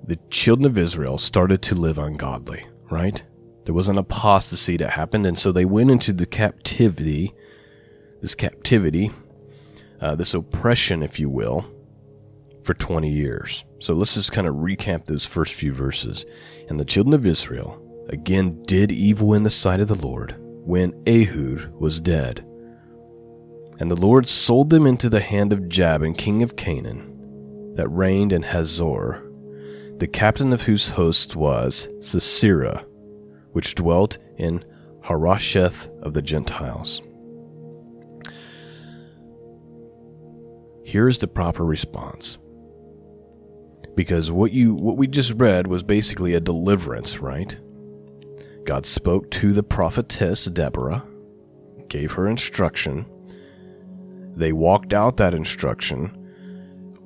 the 0.05 0.17
children 0.29 0.65
of 0.65 0.77
Israel 0.77 1.17
started 1.17 1.61
to 1.63 1.75
live 1.75 1.97
ungodly, 1.97 2.65
right? 2.89 3.21
There 3.65 3.73
was 3.73 3.89
an 3.89 3.97
apostasy 3.97 4.77
that 4.77 4.91
happened, 4.91 5.25
and 5.25 5.37
so 5.37 5.51
they 5.51 5.65
went 5.65 5.91
into 5.91 6.13
the 6.13 6.25
captivity, 6.25 7.33
this 8.21 8.33
captivity, 8.33 9.11
uh, 9.99 10.15
this 10.15 10.33
oppression, 10.33 11.03
if 11.03 11.19
you 11.19 11.29
will, 11.29 11.65
for 12.63 12.73
20 12.73 13.11
years. 13.11 13.65
So 13.79 13.93
let's 13.93 14.13
just 14.13 14.31
kind 14.31 14.47
of 14.47 14.55
recap 14.55 15.05
those 15.05 15.25
first 15.25 15.53
few 15.53 15.73
verses. 15.73 16.25
And 16.69 16.79
the 16.79 16.85
children 16.85 17.13
of 17.13 17.25
Israel 17.25 17.83
again 18.07 18.63
did 18.63 18.93
evil 18.93 19.33
in 19.33 19.43
the 19.43 19.49
sight 19.49 19.81
of 19.81 19.89
the 19.89 19.95
Lord 19.95 20.41
when 20.67 20.93
Ehud 21.07 21.71
was 21.79 22.01
dead. 22.01 22.45
And 23.79 23.89
the 23.89 23.95
Lord 23.95 24.27
sold 24.27 24.69
them 24.69 24.85
into 24.85 25.09
the 25.09 25.21
hand 25.21 25.53
of 25.53 25.69
Jabin, 25.69 26.13
king 26.13 26.43
of 26.43 26.57
Canaan, 26.57 27.73
that 27.75 27.87
reigned 27.87 28.33
in 28.33 28.43
Hazor, 28.43 29.23
the 29.95 30.07
captain 30.07 30.51
of 30.51 30.63
whose 30.63 30.89
host 30.89 31.37
was 31.37 31.87
Sisera, 32.01 32.85
which 33.53 33.75
dwelt 33.75 34.17
in 34.37 34.65
Harosheth 35.03 35.87
of 36.01 36.13
the 36.13 36.21
Gentiles. 36.21 37.01
Here 40.83 41.07
is 41.07 41.19
the 41.19 41.29
proper 41.29 41.63
response. 41.63 42.39
Because 43.95 44.31
what 44.31 44.51
you 44.51 44.73
what 44.73 44.97
we 44.97 45.07
just 45.07 45.31
read 45.33 45.67
was 45.67 45.81
basically 45.81 46.33
a 46.33 46.39
deliverance, 46.41 47.19
right? 47.19 47.57
God 48.67 48.85
spoke 48.85 49.31
to 49.31 49.53
the 49.53 49.63
prophetess 49.63 50.43
Deborah, 50.43 51.07
gave 51.87 52.11
her 52.11 52.27
instruction. 52.27 53.05
They 54.35 54.51
walked 54.51 54.91
out 54.91 55.15
that 55.17 55.33
instruction. 55.33 56.11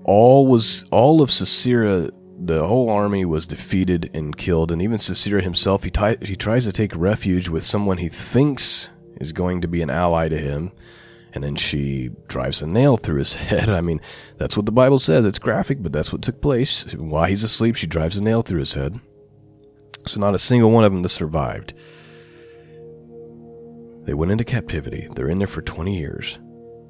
All 0.03 0.47
was 0.47 0.85
all 0.89 1.21
of 1.21 1.29
Sisera, 1.29 2.09
the 2.43 2.65
whole 2.65 2.89
army 2.89 3.25
was 3.25 3.45
defeated 3.45 4.09
and 4.15 4.35
killed, 4.35 4.71
and 4.71 4.81
even 4.81 4.97
Sisera 4.97 5.43
himself, 5.43 5.83
he, 5.83 5.91
t- 5.91 6.17
he 6.23 6.35
tries 6.35 6.65
to 6.65 6.71
take 6.71 6.95
refuge 6.95 7.47
with 7.47 7.63
someone 7.63 7.99
he 7.99 8.09
thinks 8.09 8.89
is 9.19 9.31
going 9.31 9.61
to 9.61 9.67
be 9.67 9.83
an 9.83 9.91
ally 9.91 10.29
to 10.29 10.39
him, 10.39 10.71
and 11.31 11.43
then 11.43 11.55
she 11.55 12.09
drives 12.27 12.63
a 12.63 12.67
nail 12.67 12.97
through 12.97 13.19
his 13.19 13.35
head. 13.49 13.69
I 13.69 13.81
mean, 13.81 14.01
that's 14.39 14.57
what 14.57 14.65
the 14.65 14.71
Bible 14.71 14.97
says. 14.97 15.27
It's 15.27 15.37
graphic, 15.37 15.83
but 15.83 15.93
that's 15.93 16.11
what 16.11 16.23
took 16.23 16.41
place. 16.41 16.91
While 16.95 17.25
he's 17.25 17.43
asleep, 17.43 17.75
she 17.75 17.85
drives 17.85 18.17
a 18.17 18.23
nail 18.23 18.41
through 18.41 18.61
his 18.61 18.73
head. 18.73 18.99
So, 20.07 20.19
not 20.19 20.35
a 20.35 20.39
single 20.39 20.71
one 20.71 20.83
of 20.83 20.91
them 20.91 21.03
that 21.03 21.09
survived. 21.09 21.73
They 24.03 24.13
went 24.13 24.31
into 24.31 24.43
captivity. 24.43 25.07
They're 25.15 25.29
in 25.29 25.37
there 25.37 25.47
for 25.47 25.61
20 25.61 25.97
years. 25.97 26.39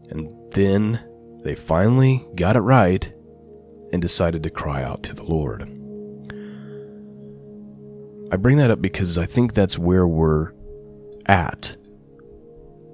And 0.09 0.33
then 0.53 1.03
they 1.43 1.55
finally 1.55 2.25
got 2.35 2.55
it 2.55 2.61
right 2.61 3.11
and 3.91 4.01
decided 4.01 4.43
to 4.43 4.49
cry 4.49 4.83
out 4.83 5.03
to 5.03 5.15
the 5.15 5.23
Lord. 5.23 5.63
I 8.31 8.37
bring 8.37 8.57
that 8.57 8.71
up 8.71 8.81
because 8.81 9.17
I 9.17 9.25
think 9.25 9.53
that's 9.53 9.77
where 9.77 10.07
we're 10.07 10.53
at. 11.25 11.75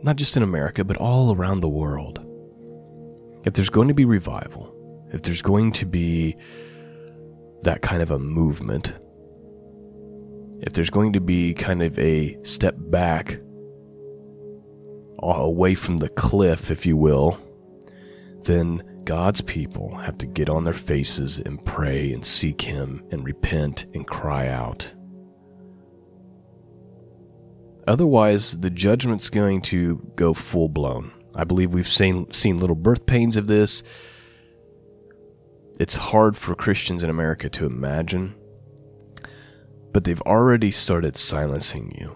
Not 0.01 0.15
just 0.15 0.35
in 0.35 0.43
America, 0.43 0.83
but 0.83 0.97
all 0.97 1.35
around 1.35 1.59
the 1.59 1.69
world. 1.69 2.19
If 3.43 3.53
there's 3.53 3.69
going 3.69 3.87
to 3.87 3.93
be 3.93 4.05
revival, 4.05 4.73
if 5.13 5.21
there's 5.21 5.43
going 5.43 5.73
to 5.73 5.85
be 5.85 6.35
that 7.61 7.81
kind 7.81 8.01
of 8.01 8.09
a 8.09 8.19
movement, 8.19 8.93
if 10.61 10.73
there's 10.73 10.89
going 10.89 11.13
to 11.13 11.19
be 11.19 11.53
kind 11.53 11.81
of 11.83 11.97
a 11.99 12.37
step 12.43 12.75
back 12.77 13.39
away 15.19 15.75
from 15.75 15.97
the 15.97 16.09
cliff, 16.09 16.71
if 16.71 16.85
you 16.85 16.97
will, 16.97 17.39
then 18.43 19.01
God's 19.03 19.41
people 19.41 19.95
have 19.97 20.17
to 20.19 20.27
get 20.27 20.49
on 20.49 20.63
their 20.63 20.73
faces 20.73 21.39
and 21.39 21.63
pray 21.65 22.11
and 22.11 22.25
seek 22.25 22.61
Him 22.61 23.03
and 23.11 23.23
repent 23.23 23.85
and 23.93 24.05
cry 24.05 24.47
out. 24.47 24.93
Otherwise, 27.87 28.59
the 28.59 28.69
judgment's 28.69 29.29
going 29.29 29.61
to 29.61 29.97
go 30.15 30.33
full 30.33 30.67
blown. 30.67 31.11
I 31.33 31.45
believe 31.45 31.73
we've 31.73 31.87
seen, 31.87 32.31
seen 32.33 32.57
little 32.57 32.75
birth 32.75 33.05
pains 33.05 33.37
of 33.37 33.47
this. 33.47 33.83
It's 35.79 35.95
hard 35.95 36.35
for 36.35 36.55
Christians 36.55 37.03
in 37.03 37.09
America 37.09 37.49
to 37.51 37.65
imagine, 37.65 38.35
but 39.97 40.03
they've 40.03 40.21
already 40.27 40.69
started 40.69 41.17
silencing 41.17 41.91
you. 41.99 42.15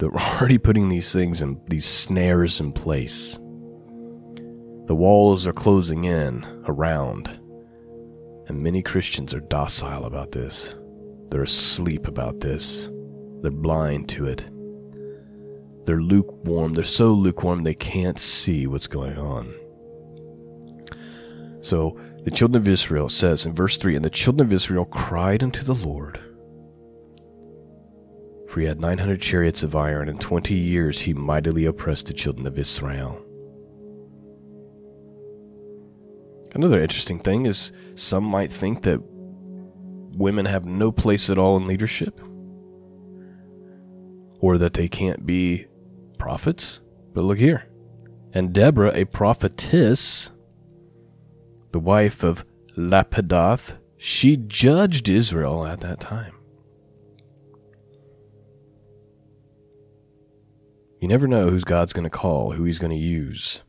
They're 0.00 0.10
already 0.16 0.58
putting 0.58 0.88
these 0.88 1.12
things 1.12 1.40
and 1.40 1.60
these 1.68 1.84
snares 1.84 2.58
in 2.58 2.72
place. 2.72 3.34
The 4.86 4.96
walls 4.96 5.46
are 5.46 5.52
closing 5.52 6.02
in 6.02 6.44
around, 6.66 7.28
and 8.48 8.60
many 8.60 8.82
Christians 8.82 9.32
are 9.32 9.38
docile 9.38 10.06
about 10.06 10.32
this. 10.32 10.74
They're 11.28 11.44
asleep 11.44 12.08
about 12.08 12.40
this. 12.40 12.90
They're 13.42 13.52
blind 13.52 14.08
to 14.08 14.26
it. 14.26 14.50
They're 15.84 16.02
lukewarm. 16.02 16.74
They're 16.74 16.82
so 16.82 17.12
lukewarm 17.12 17.62
they 17.62 17.74
can't 17.74 18.18
see 18.18 18.66
what's 18.66 18.88
going 18.88 19.16
on. 19.16 19.54
So 21.60 21.96
the 22.24 22.32
children 22.32 22.60
of 22.60 22.66
Israel 22.66 23.08
says 23.08 23.46
in 23.46 23.54
verse 23.54 23.76
3 23.76 23.94
And 23.94 24.04
the 24.04 24.10
children 24.10 24.48
of 24.48 24.52
Israel 24.52 24.84
cried 24.84 25.44
unto 25.44 25.62
the 25.62 25.76
Lord. 25.76 26.24
For 28.48 28.60
he 28.60 28.66
had 28.66 28.80
900 28.80 29.20
chariots 29.20 29.62
of 29.62 29.76
iron, 29.76 30.08
and 30.08 30.20
20 30.20 30.54
years 30.54 31.02
he 31.02 31.12
mightily 31.12 31.66
oppressed 31.66 32.06
the 32.06 32.14
children 32.14 32.46
of 32.46 32.58
Israel. 32.58 33.22
Another 36.54 36.80
interesting 36.80 37.18
thing 37.18 37.44
is 37.44 37.72
some 37.94 38.24
might 38.24 38.50
think 38.50 38.82
that 38.82 39.02
women 40.16 40.46
have 40.46 40.64
no 40.64 40.90
place 40.90 41.28
at 41.28 41.38
all 41.38 41.56
in 41.58 41.66
leadership, 41.66 42.20
or 44.40 44.56
that 44.56 44.72
they 44.72 44.88
can't 44.88 45.26
be 45.26 45.66
prophets. 46.18 46.80
But 47.12 47.24
look 47.24 47.38
here. 47.38 47.64
And 48.32 48.52
Deborah, 48.52 48.92
a 48.94 49.04
prophetess, 49.04 50.30
the 51.72 51.78
wife 51.78 52.22
of 52.22 52.44
Lapidoth, 52.76 53.76
she 53.96 54.36
judged 54.36 55.08
Israel 55.08 55.66
at 55.66 55.80
that 55.80 56.00
time. 56.00 56.37
You 61.00 61.08
never 61.08 61.28
know 61.28 61.50
who's 61.50 61.64
God's 61.64 61.92
going 61.92 62.04
to 62.04 62.10
call, 62.10 62.52
who 62.52 62.64
he's 62.64 62.78
going 62.78 62.90
to 62.90 62.96
use. 62.96 63.62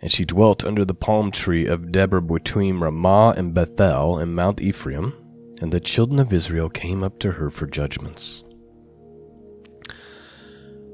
And 0.00 0.10
she 0.10 0.24
dwelt 0.24 0.64
under 0.64 0.84
the 0.84 0.94
palm 0.94 1.30
tree 1.30 1.66
of 1.66 1.92
Deborah 1.92 2.22
between 2.22 2.80
Ramah 2.80 3.34
and 3.36 3.52
Bethel 3.52 4.18
and 4.18 4.34
Mount 4.34 4.60
Ephraim 4.60 5.12
and 5.60 5.72
the 5.72 5.80
children 5.80 6.18
of 6.18 6.32
Israel 6.32 6.70
came 6.70 7.02
up 7.02 7.18
to 7.18 7.32
her 7.32 7.50
for 7.50 7.66
judgments. 7.66 8.42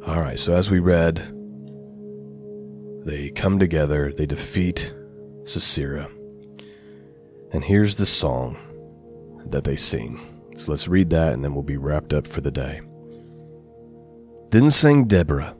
All 0.04 0.20
right, 0.20 0.38
so 0.38 0.54
as 0.54 0.70
we 0.70 0.80
read, 0.80 1.32
they 3.04 3.30
come 3.30 3.60
together, 3.60 4.12
they 4.12 4.26
defeat 4.26 4.92
Sisera. 5.44 6.10
And 7.52 7.62
here's 7.62 7.96
the 7.96 8.06
song 8.06 8.56
that 9.46 9.62
they 9.62 9.76
sing. 9.76 10.35
So 10.56 10.72
let's 10.72 10.88
read 10.88 11.10
that 11.10 11.34
and 11.34 11.44
then 11.44 11.54
we'll 11.54 11.62
be 11.62 11.76
wrapped 11.76 12.12
up 12.12 12.26
for 12.26 12.40
the 12.40 12.50
day. 12.50 12.80
Then 14.50 14.70
sang 14.70 15.04
Deborah 15.04 15.56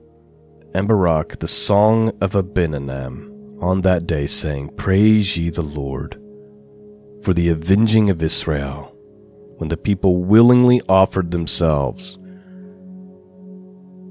and 0.75 0.89
Barak 0.89 1.39
the 1.39 1.49
song 1.49 2.13
of 2.21 2.35
Abinadab 2.35 3.33
on 3.61 3.81
that 3.83 4.07
day, 4.07 4.27
saying, 4.27 4.77
Praise 4.77 5.37
ye 5.37 5.51
the 5.51 5.63
Lord 5.63 6.21
for 7.23 7.35
the 7.35 7.49
avenging 7.49 8.11
of 8.11 8.23
Israel 8.23 8.93
when 9.57 9.69
the 9.69 9.77
people 9.77 10.19
willingly 10.19 10.83
offered 10.89 11.31
themselves. 11.31 12.19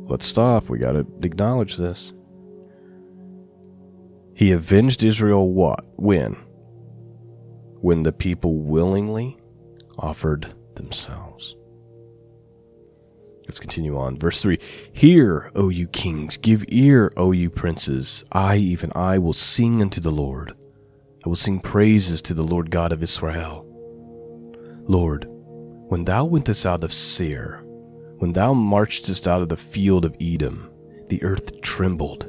Let's 0.08 0.26
stop. 0.26 0.69
We 0.69 0.80
got 0.80 0.93
to 0.93 1.08
acknowledge 1.21 1.78
this. 1.78 2.13
He 4.36 4.52
avenged 4.52 5.04
Israel 5.04 5.50
what? 5.50 5.86
When? 5.95 6.34
When 7.82 8.04
the 8.04 8.12
people 8.12 8.60
willingly 8.60 9.38
offered 9.98 10.54
themselves. 10.76 11.56
Let's 13.48 13.60
continue 13.60 13.98
on. 13.98 14.18
Verse 14.18 14.42
3 14.42 14.60
Hear, 14.92 15.52
O 15.56 15.70
you 15.70 15.88
kings, 15.88 16.38
give 16.38 16.66
ear, 16.68 17.12
O 17.16 17.32
you 17.32 17.50
princes. 17.50 18.24
I, 18.32 18.58
even 18.58 18.92
I, 18.96 19.18
will 19.18 19.34
sing 19.34 19.82
unto 19.82 20.02
the 20.02 20.12
Lord. 20.12 20.54
I 21.26 21.30
will 21.30 21.36
sing 21.36 21.60
praises 21.60 22.22
to 22.24 22.34
the 22.34 22.44
Lord 22.44 22.72
God 22.72 22.92
of 22.92 23.04
Israel. 23.04 23.66
Lord, 24.88 25.26
when 25.88 26.06
thou 26.06 26.26
wentest 26.26 26.66
out 26.66 26.84
of 26.84 26.94
Seir, 26.94 27.62
when 28.18 28.34
thou 28.34 28.54
marchedest 28.54 29.28
out 29.28 29.42
of 29.42 29.50
the 29.50 29.58
field 29.58 30.06
of 30.06 30.16
Edom, 30.20 30.70
the 31.10 31.24
earth 31.24 31.62
trembled, 31.62 32.26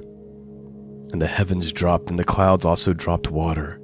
and 1.12 1.20
the 1.20 1.26
heavens 1.26 1.72
dropped, 1.72 2.10
and 2.10 2.18
the 2.18 2.24
clouds 2.24 2.64
also 2.64 2.92
dropped 2.92 3.30
water. 3.30 3.80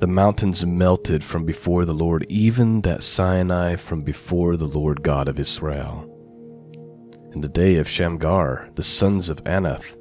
The 0.00 0.06
mountains 0.08 0.66
melted 0.66 1.22
from 1.22 1.44
before 1.44 1.84
the 1.84 1.94
Lord, 1.94 2.26
even 2.28 2.80
that 2.82 3.02
Sinai 3.02 3.76
from 3.76 4.00
before 4.00 4.56
the 4.56 4.66
Lord 4.66 5.02
God 5.02 5.28
of 5.28 5.38
Israel. 5.38 6.10
In 7.32 7.40
the 7.40 7.48
day 7.48 7.76
of 7.76 7.88
Shamgar, 7.88 8.70
the 8.74 8.82
sons 8.82 9.28
of 9.28 9.42
Anath, 9.44 9.96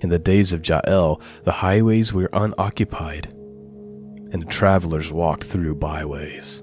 in 0.00 0.10
the 0.10 0.18
days 0.18 0.52
of 0.52 0.66
Jael, 0.66 1.20
the 1.44 1.52
highways 1.52 2.12
were 2.12 2.30
unoccupied, 2.32 3.28
and 4.32 4.42
the 4.42 4.46
travelers 4.46 5.10
walked 5.10 5.44
through 5.44 5.74
byways. 5.74 6.62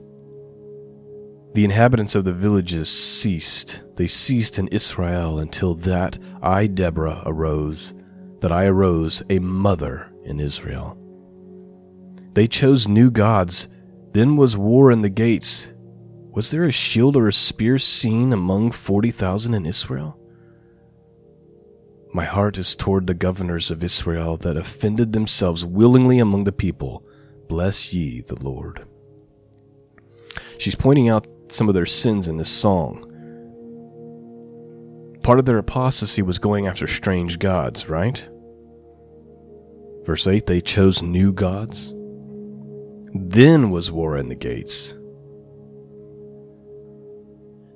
The 1.54 1.64
inhabitants 1.64 2.16
of 2.16 2.26
the 2.26 2.34
villages 2.34 2.90
ceased. 2.90 3.82
They 3.96 4.08
ceased 4.08 4.60
in 4.60 4.68
Israel 4.70 5.40
until 5.40 5.74
that 5.76 6.20
I, 6.42 6.68
Deborah, 6.68 7.24
arose, 7.26 7.94
that 8.42 8.52
I 8.52 8.66
arose 8.66 9.24
a 9.30 9.40
mother 9.40 10.12
in 10.24 10.40
Israel. 10.40 10.98
They 12.36 12.48
chose 12.48 12.88
new 12.88 13.10
gods. 13.10 13.70
Then 14.12 14.36
was 14.36 14.58
war 14.58 14.92
in 14.92 15.02
the 15.02 15.10
gates. 15.10 15.74
Was 16.32 16.52
there 16.52 16.66
a 16.66 16.72
shield 16.72 17.16
or 17.16 17.30
a 17.30 17.34
spear 17.34 17.78
seen 17.78 18.34
among 18.34 18.72
40,000 18.72 19.54
in 19.54 19.66
Israel? 19.66 20.20
My 22.14 22.26
heart 22.26 22.58
is 22.58 22.76
toward 22.76 23.08
the 23.08 23.14
governors 23.14 23.72
of 23.72 23.84
Israel 23.84 24.36
that 24.38 24.58
offended 24.58 25.14
themselves 25.14 25.66
willingly 25.66 26.20
among 26.20 26.44
the 26.44 26.52
people. 26.52 27.06
Bless 27.48 27.94
ye 27.94 28.22
the 28.22 28.42
Lord. 28.44 28.86
She's 30.58 30.76
pointing 30.76 31.08
out 31.08 31.26
some 31.48 31.70
of 31.70 31.76
their 31.76 31.86
sins 31.86 32.28
in 32.28 32.36
this 32.36 32.50
song. 32.50 33.12
Part 35.24 35.40
of 35.40 35.46
their 35.46 35.58
apostasy 35.58 36.22
was 36.22 36.38
going 36.38 36.68
after 36.68 36.86
strange 36.86 37.40
gods, 37.40 37.88
right? 37.88 38.28
Verse 40.04 40.28
8 40.28 40.46
they 40.46 40.60
chose 40.60 41.02
new 41.02 41.32
gods. 41.32 41.95
Then 43.18 43.70
was 43.70 43.94
war 43.94 44.18
in 44.18 44.28
the 44.28 44.36
gates. 44.36 44.94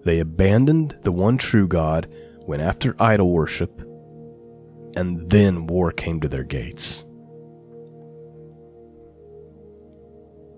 They 0.03 0.19
abandoned 0.19 0.97
the 1.03 1.13
one 1.13 1.37
true 1.37 1.65
God, 1.65 2.11
went 2.45 2.61
after 2.61 2.93
idol 2.99 3.31
worship, 3.31 3.79
and 4.97 5.29
then 5.29 5.65
war 5.65 5.93
came 5.93 6.19
to 6.19 6.27
their 6.27 6.43
gates. 6.43 7.05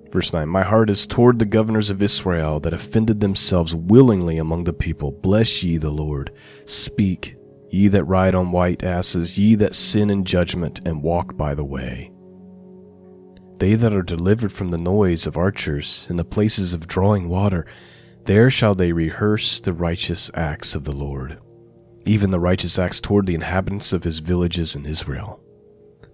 Verse 0.09 0.33
9 0.33 0.49
My 0.49 0.63
heart 0.63 0.89
is 0.89 1.05
toward 1.05 1.37
the 1.37 1.45
governors 1.45 1.91
of 1.91 2.01
Israel 2.01 2.59
that 2.61 2.73
offended 2.73 3.19
themselves 3.19 3.75
willingly 3.75 4.39
among 4.39 4.63
the 4.63 4.73
people. 4.73 5.11
Bless 5.11 5.61
ye 5.61 5.77
the 5.77 5.91
Lord. 5.91 6.31
Speak, 6.65 7.35
ye 7.69 7.87
that 7.89 8.05
ride 8.05 8.33
on 8.33 8.51
white 8.51 8.83
asses, 8.83 9.37
ye 9.37 9.53
that 9.55 9.75
sin 9.75 10.09
in 10.09 10.23
judgment 10.23 10.81
and 10.85 11.03
walk 11.03 11.37
by 11.37 11.53
the 11.53 11.63
way. 11.63 12.11
They 13.61 13.75
that 13.75 13.93
are 13.93 14.01
delivered 14.01 14.51
from 14.51 14.71
the 14.71 14.77
noise 14.79 15.27
of 15.27 15.37
archers 15.37 16.07
in 16.09 16.15
the 16.15 16.25
places 16.25 16.73
of 16.73 16.87
drawing 16.87 17.29
water, 17.29 17.67
there 18.23 18.49
shall 18.49 18.73
they 18.73 18.91
rehearse 18.91 19.59
the 19.59 19.71
righteous 19.71 20.31
acts 20.33 20.73
of 20.73 20.83
the 20.83 20.91
Lord, 20.91 21.37
even 22.03 22.31
the 22.31 22.39
righteous 22.39 22.79
acts 22.79 22.99
toward 22.99 23.27
the 23.27 23.35
inhabitants 23.35 23.93
of 23.93 24.03
his 24.03 24.17
villages 24.17 24.75
in 24.75 24.87
Israel. 24.87 25.39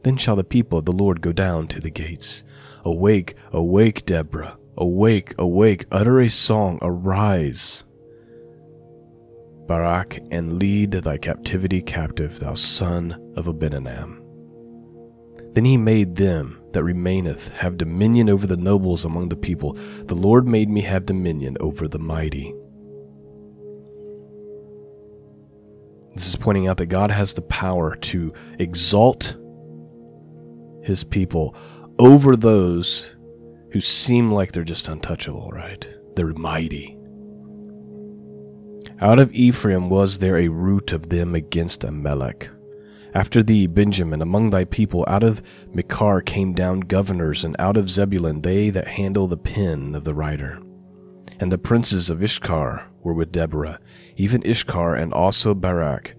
Then 0.03 0.17
shall 0.17 0.35
the 0.35 0.43
people 0.43 0.77
of 0.77 0.83
the 0.83 0.91
Lord 0.91 1.21
go 1.21 1.31
down 1.31 1.69
to 1.69 1.79
the 1.79 1.89
gates. 1.89 2.43
Awake, 2.83 3.35
awake, 3.53 4.05
Deborah. 4.05 4.57
Awake, 4.75 5.33
awake, 5.37 5.85
utter 5.89 6.19
a 6.19 6.29
song, 6.29 6.79
arise. 6.81 7.85
Barak, 9.67 10.19
and 10.31 10.59
lead 10.59 10.91
thy 10.91 11.17
captivity 11.17 11.81
captive, 11.81 12.41
thou 12.41 12.55
son 12.55 13.33
of 13.37 13.47
Abinadab. 13.47 14.21
Then 15.53 15.63
he 15.63 15.77
made 15.77 16.15
them 16.15 16.56
that 16.73 16.83
remaineth 16.83 17.49
have 17.49 17.77
dominion 17.77 18.29
over 18.29 18.45
the 18.45 18.57
nobles 18.57 19.05
among 19.05 19.29
the 19.29 19.35
people. 19.35 19.73
The 19.73 20.15
Lord 20.15 20.47
made 20.47 20.69
me 20.69 20.81
have 20.81 21.05
dominion 21.05 21.57
over 21.59 21.87
the 21.87 21.99
mighty. 21.99 22.53
This 26.13 26.27
is 26.27 26.35
pointing 26.35 26.67
out 26.67 26.77
that 26.77 26.87
God 26.87 27.11
has 27.11 27.33
the 27.33 27.41
power 27.41 27.95
to 27.95 28.33
exalt 28.57 29.35
his 30.81 31.03
people 31.03 31.55
over 31.99 32.35
those 32.35 33.15
who 33.71 33.81
seem 33.81 34.31
like 34.31 34.51
they're 34.51 34.63
just 34.63 34.87
untouchable, 34.87 35.49
right? 35.51 35.87
They're 36.15 36.33
mighty. 36.33 36.97
Out 38.99 39.19
of 39.19 39.31
Ephraim 39.33 39.89
was 39.89 40.17
there 40.17 40.37
a 40.37 40.47
root 40.47 40.91
of 40.91 41.09
them 41.09 41.35
against 41.35 41.83
Amalek. 41.83 42.49
After 43.13 43.41
thee, 43.41 43.67
Benjamin, 43.67 44.21
among 44.21 44.49
thy 44.49 44.65
people, 44.65 45.05
out 45.07 45.23
of 45.23 45.41
Machir 45.73 46.21
came 46.21 46.53
down 46.53 46.81
governors, 46.81 47.45
and 47.45 47.55
out 47.57 47.77
of 47.77 47.89
Zebulun 47.89 48.41
they 48.41 48.69
that 48.69 48.87
handle 48.87 49.27
the 49.27 49.37
pen 49.37 49.95
of 49.95 50.03
the 50.03 50.13
writer. 50.13 50.59
And 51.39 51.51
the 51.51 51.57
princes 51.57 52.09
of 52.09 52.21
Issachar 52.21 52.87
were 53.03 53.13
with 53.13 53.31
Deborah, 53.31 53.79
even 54.15 54.45
Issachar 54.45 54.95
and 54.95 55.13
also 55.13 55.53
Barak. 55.53 56.15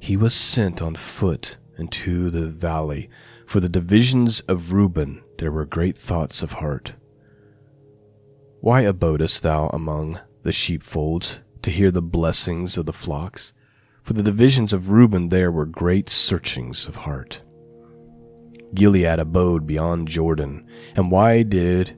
He 0.00 0.16
was 0.16 0.34
sent 0.34 0.80
on 0.80 0.94
foot 0.94 1.56
into 1.78 2.30
the 2.30 2.46
valley. 2.46 3.08
For 3.46 3.60
the 3.60 3.68
divisions 3.68 4.40
of 4.42 4.72
Reuben 4.72 5.22
there 5.38 5.50
were 5.50 5.64
great 5.64 5.96
thoughts 5.96 6.42
of 6.42 6.52
heart. 6.52 6.94
Why 8.60 8.82
abodest 8.82 9.42
thou 9.42 9.68
among 9.68 10.20
the 10.42 10.52
sheepfolds 10.52 11.40
to 11.62 11.70
hear 11.70 11.90
the 11.90 12.02
blessings 12.02 12.76
of 12.76 12.86
the 12.86 12.92
flocks? 12.92 13.54
For 14.08 14.14
the 14.14 14.22
divisions 14.22 14.72
of 14.72 14.88
Reuben 14.88 15.28
there 15.28 15.52
were 15.52 15.66
great 15.66 16.08
searchings 16.08 16.86
of 16.88 16.96
heart. 16.96 17.42
Gilead 18.72 19.18
abode 19.18 19.66
beyond 19.66 20.08
Jordan, 20.08 20.66
and 20.96 21.10
why 21.10 21.42
did 21.42 21.94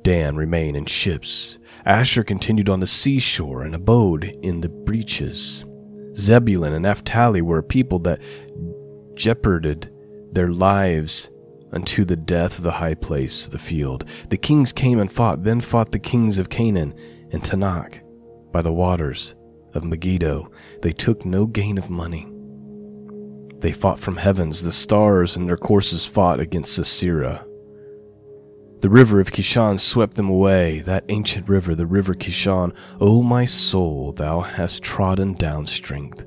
Dan 0.00 0.36
remain 0.36 0.74
in 0.74 0.86
ships? 0.86 1.58
Asher 1.84 2.24
continued 2.24 2.70
on 2.70 2.80
the 2.80 2.86
seashore 2.86 3.64
and 3.64 3.74
abode 3.74 4.34
in 4.42 4.62
the 4.62 4.70
breaches. 4.70 5.66
Zebulun 6.14 6.72
and 6.72 6.84
Naphtali 6.84 7.42
were 7.42 7.58
a 7.58 7.62
people 7.62 7.98
that 7.98 8.22
jeoparded 9.14 9.92
their 10.32 10.50
lives 10.50 11.28
unto 11.70 12.06
the 12.06 12.16
death 12.16 12.56
of 12.56 12.64
the 12.64 12.72
high 12.72 12.94
place 12.94 13.44
of 13.44 13.50
the 13.50 13.58
field. 13.58 14.08
The 14.30 14.38
kings 14.38 14.72
came 14.72 14.98
and 14.98 15.12
fought, 15.12 15.44
then 15.44 15.60
fought 15.60 15.92
the 15.92 15.98
kings 15.98 16.38
of 16.38 16.48
Canaan 16.48 16.94
and 17.30 17.42
Taanach 17.42 18.00
by 18.52 18.62
the 18.62 18.72
waters 18.72 19.34
of 19.76 19.84
Megiddo. 19.84 20.50
They 20.82 20.92
took 20.92 21.24
no 21.24 21.46
gain 21.46 21.78
of 21.78 21.90
money. 21.90 22.26
They 23.60 23.72
fought 23.72 24.00
from 24.00 24.16
heavens, 24.16 24.62
the 24.62 24.72
stars 24.72 25.36
in 25.36 25.46
their 25.46 25.56
courses 25.56 26.04
fought 26.04 26.40
against 26.40 26.74
Sisera. 26.74 27.46
The 28.80 28.90
river 28.90 29.20
of 29.20 29.32
Kishon 29.32 29.80
swept 29.80 30.14
them 30.14 30.28
away, 30.28 30.80
that 30.80 31.04
ancient 31.08 31.48
river, 31.48 31.74
the 31.74 31.86
river 31.86 32.14
Kishon. 32.14 32.76
O 33.00 33.22
my 33.22 33.44
soul, 33.44 34.12
thou 34.12 34.42
hast 34.42 34.82
trodden 34.82 35.32
down 35.34 35.66
strength. 35.66 36.24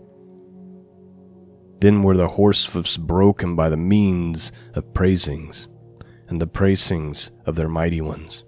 Then 1.80 2.02
were 2.02 2.18
the 2.18 2.28
horsehoofs 2.28 3.00
broken 3.00 3.56
by 3.56 3.70
the 3.70 3.78
means 3.78 4.52
of 4.74 4.94
praisings, 4.94 5.68
and 6.28 6.42
the 6.42 6.48
praisings 6.48 7.32
of 7.46 7.56
their 7.56 7.70
mighty 7.70 8.02
ones. 8.02 8.44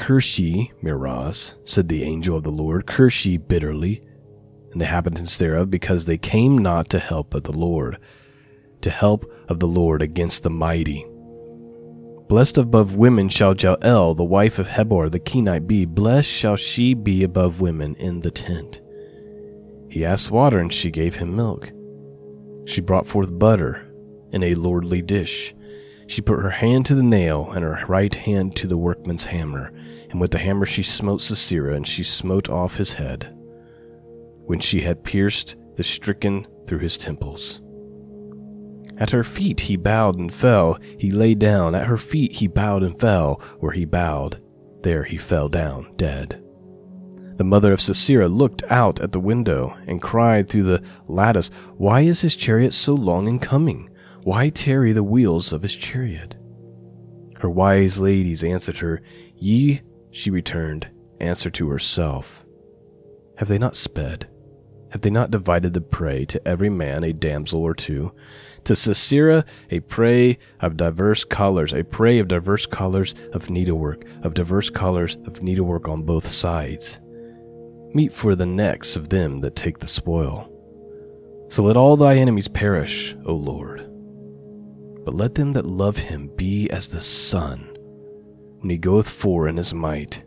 Curse 0.00 0.38
ye, 0.38 0.72
Meroz, 0.82 1.56
said 1.64 1.90
the 1.90 2.02
angel 2.02 2.38
of 2.38 2.42
the 2.42 2.50
Lord, 2.50 2.86
curse 2.86 3.26
ye 3.26 3.36
bitterly, 3.36 4.02
and 4.72 4.80
the 4.80 4.86
inhabitants 4.86 5.36
thereof, 5.36 5.70
because 5.70 6.06
they 6.06 6.16
came 6.16 6.56
not 6.56 6.88
to 6.88 6.98
help 6.98 7.34
of 7.34 7.42
the 7.42 7.52
Lord, 7.52 7.98
to 8.80 8.88
help 8.88 9.30
of 9.46 9.60
the 9.60 9.66
Lord 9.66 10.00
against 10.00 10.42
the 10.42 10.48
mighty. 10.48 11.06
Blessed 12.28 12.56
above 12.56 12.96
women 12.96 13.28
shall 13.28 13.54
Jael, 13.54 14.14
the 14.14 14.24
wife 14.24 14.58
of 14.58 14.68
Heber 14.68 15.10
the 15.10 15.20
Kenite, 15.20 15.66
be. 15.66 15.84
Blessed 15.84 16.30
shall 16.30 16.56
she 16.56 16.94
be 16.94 17.22
above 17.22 17.60
women 17.60 17.94
in 17.96 18.20
the 18.20 18.30
tent. 18.30 18.80
He 19.90 20.02
asked 20.02 20.30
water, 20.30 20.60
and 20.60 20.72
she 20.72 20.90
gave 20.90 21.16
him 21.16 21.36
milk. 21.36 21.72
She 22.64 22.80
brought 22.80 23.06
forth 23.06 23.38
butter 23.38 23.86
in 24.32 24.42
a 24.44 24.54
lordly 24.54 25.02
dish. 25.02 25.54
She 26.10 26.22
put 26.22 26.40
her 26.40 26.50
hand 26.50 26.86
to 26.86 26.96
the 26.96 27.04
nail, 27.04 27.52
and 27.52 27.62
her 27.62 27.84
right 27.86 28.12
hand 28.12 28.56
to 28.56 28.66
the 28.66 28.76
workman's 28.76 29.26
hammer. 29.26 29.72
And 30.10 30.20
with 30.20 30.32
the 30.32 30.38
hammer 30.38 30.66
she 30.66 30.82
smote 30.82 31.22
Sisera, 31.22 31.76
and 31.76 31.86
she 31.86 32.02
smote 32.02 32.50
off 32.50 32.74
his 32.74 32.94
head, 32.94 33.32
when 34.44 34.58
she 34.58 34.80
had 34.80 35.04
pierced 35.04 35.54
the 35.76 35.84
stricken 35.84 36.48
through 36.66 36.80
his 36.80 36.98
temples. 36.98 37.60
At 38.96 39.10
her 39.10 39.22
feet 39.22 39.60
he 39.60 39.76
bowed 39.76 40.18
and 40.18 40.34
fell. 40.34 40.78
He 40.98 41.12
lay 41.12 41.36
down. 41.36 41.76
At 41.76 41.86
her 41.86 41.96
feet 41.96 42.32
he 42.32 42.48
bowed 42.48 42.82
and 42.82 42.98
fell. 42.98 43.40
Where 43.60 43.70
he 43.70 43.84
bowed, 43.84 44.42
there 44.82 45.04
he 45.04 45.16
fell 45.16 45.48
down, 45.48 45.92
dead. 45.94 46.42
The 47.36 47.44
mother 47.44 47.72
of 47.72 47.80
Sisera 47.80 48.26
looked 48.26 48.64
out 48.64 48.98
at 48.98 49.12
the 49.12 49.20
window 49.20 49.78
and 49.86 50.02
cried 50.02 50.48
through 50.48 50.64
the 50.64 50.82
lattice, 51.06 51.52
Why 51.76 52.00
is 52.00 52.20
his 52.20 52.34
chariot 52.34 52.74
so 52.74 52.94
long 52.94 53.28
in 53.28 53.38
coming? 53.38 53.89
Why 54.24 54.50
tarry 54.50 54.92
the 54.92 55.02
wheels 55.02 55.52
of 55.52 55.62
his 55.62 55.74
chariot? 55.74 56.36
Her 57.38 57.48
wise 57.48 57.98
ladies 57.98 58.44
answered 58.44 58.78
her, 58.78 59.02
Ye, 59.36 59.82
she 60.10 60.30
returned, 60.30 60.88
answer 61.20 61.50
to 61.50 61.68
herself. 61.68 62.44
Have 63.36 63.48
they 63.48 63.58
not 63.58 63.76
sped? 63.76 64.28
Have 64.90 65.00
they 65.02 65.10
not 65.10 65.30
divided 65.30 65.72
the 65.72 65.80
prey 65.80 66.24
to 66.26 66.48
every 66.48 66.68
man 66.68 67.04
a 67.04 67.12
damsel 67.12 67.62
or 67.62 67.74
two? 67.74 68.12
To 68.64 68.76
Sisera 68.76 69.44
a 69.70 69.80
prey 69.80 70.38
of 70.60 70.76
diverse 70.76 71.24
colors, 71.24 71.72
a 71.72 71.84
prey 71.84 72.18
of 72.18 72.28
diverse 72.28 72.66
colors 72.66 73.14
of 73.32 73.48
needlework, 73.48 74.04
of 74.22 74.34
diverse 74.34 74.68
colors 74.68 75.16
of 75.24 75.42
needlework 75.42 75.88
on 75.88 76.02
both 76.02 76.28
sides 76.28 77.00
meet 77.94 78.12
for 78.12 78.34
the 78.34 78.46
necks 78.46 78.96
of 78.96 79.08
them 79.08 79.40
that 79.40 79.56
take 79.56 79.78
the 79.78 79.86
spoil. 79.86 80.48
So 81.48 81.62
let 81.62 81.76
all 81.76 81.96
thy 81.96 82.16
enemies 82.16 82.48
perish, 82.48 83.16
O 83.26 83.34
Lord. 83.34 83.89
But 85.04 85.14
let 85.14 85.34
them 85.34 85.52
that 85.54 85.66
love 85.66 85.96
him 85.96 86.30
be 86.36 86.68
as 86.70 86.88
the 86.88 87.00
sun 87.00 87.76
when 88.58 88.70
he 88.70 88.78
goeth 88.78 89.08
forth 89.08 89.48
in 89.50 89.56
his 89.56 89.72
might. 89.72 90.22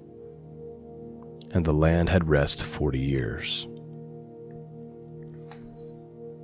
And 1.51 1.63
the 1.63 1.73
land 1.73 2.09
had 2.09 2.27
rest 2.27 2.63
forty 2.63 2.99
years. 2.99 3.67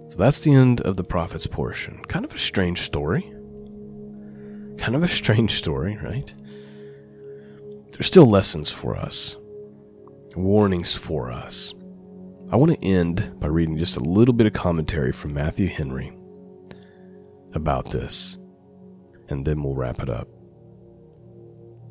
So 0.07 0.17
that's 0.17 0.41
the 0.41 0.53
end 0.53 0.81
of 0.81 0.97
the 0.97 1.03
prophet's 1.03 1.47
portion. 1.47 2.03
Kind 2.07 2.25
of 2.25 2.33
a 2.33 2.37
strange 2.37 2.81
story. 2.81 3.23
Kind 4.77 4.95
of 4.95 5.03
a 5.03 5.07
strange 5.07 5.55
story, 5.57 5.97
right? 6.01 6.33
There's 7.91 8.07
still 8.07 8.25
lessons 8.25 8.71
for 8.71 8.95
us 8.95 9.37
warnings 10.35 10.95
for 10.95 11.31
us. 11.31 11.73
I 12.51 12.55
want 12.55 12.71
to 12.71 12.85
end 12.85 13.39
by 13.39 13.47
reading 13.47 13.77
just 13.77 13.97
a 13.97 14.01
little 14.01 14.33
bit 14.33 14.47
of 14.47 14.53
commentary 14.53 15.11
from 15.11 15.33
Matthew 15.33 15.67
Henry 15.67 16.15
about 17.53 17.91
this, 17.91 18.37
and 19.29 19.45
then 19.45 19.63
we'll 19.63 19.75
wrap 19.75 20.01
it 20.01 20.09
up. 20.09 20.27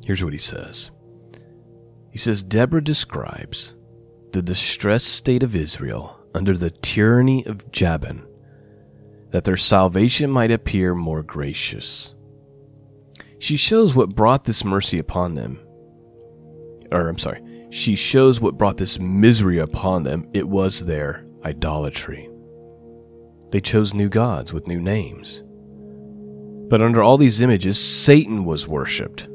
Here's 0.05 0.23
what 0.23 0.33
he 0.33 0.39
says 0.39 0.91
He 2.11 2.17
says, 2.17 2.43
Deborah 2.43 2.83
describes 2.83 3.75
the 4.31 4.41
distressed 4.41 5.07
state 5.07 5.43
of 5.43 5.55
Israel 5.55 6.19
under 6.33 6.55
the 6.55 6.69
tyranny 6.69 7.45
of 7.45 7.71
Jabin, 7.71 8.25
that 9.31 9.43
their 9.43 9.57
salvation 9.57 10.29
might 10.29 10.51
appear 10.51 10.93
more 10.93 11.23
gracious. 11.23 12.13
She 13.39 13.57
shows 13.57 13.95
what 13.95 14.15
brought 14.15 14.43
this 14.43 14.63
mercy 14.65 14.99
upon 14.99 15.35
them. 15.35 15.59
Or, 16.91 17.07
I'm 17.07 17.17
sorry, 17.17 17.41
she 17.69 17.95
shows 17.95 18.41
what 18.41 18.57
brought 18.57 18.77
this 18.77 18.99
misery 18.99 19.59
upon 19.59 20.03
them. 20.03 20.27
It 20.33 20.47
was 20.47 20.85
their 20.85 21.25
idolatry. 21.43 22.29
They 23.51 23.61
chose 23.61 23.93
new 23.93 24.09
gods 24.09 24.53
with 24.53 24.67
new 24.67 24.81
names. 24.81 25.43
But 26.69 26.81
under 26.81 27.01
all 27.01 27.17
these 27.17 27.41
images, 27.41 27.83
Satan 27.83 28.45
was 28.45 28.67
worshipped. 28.67 29.27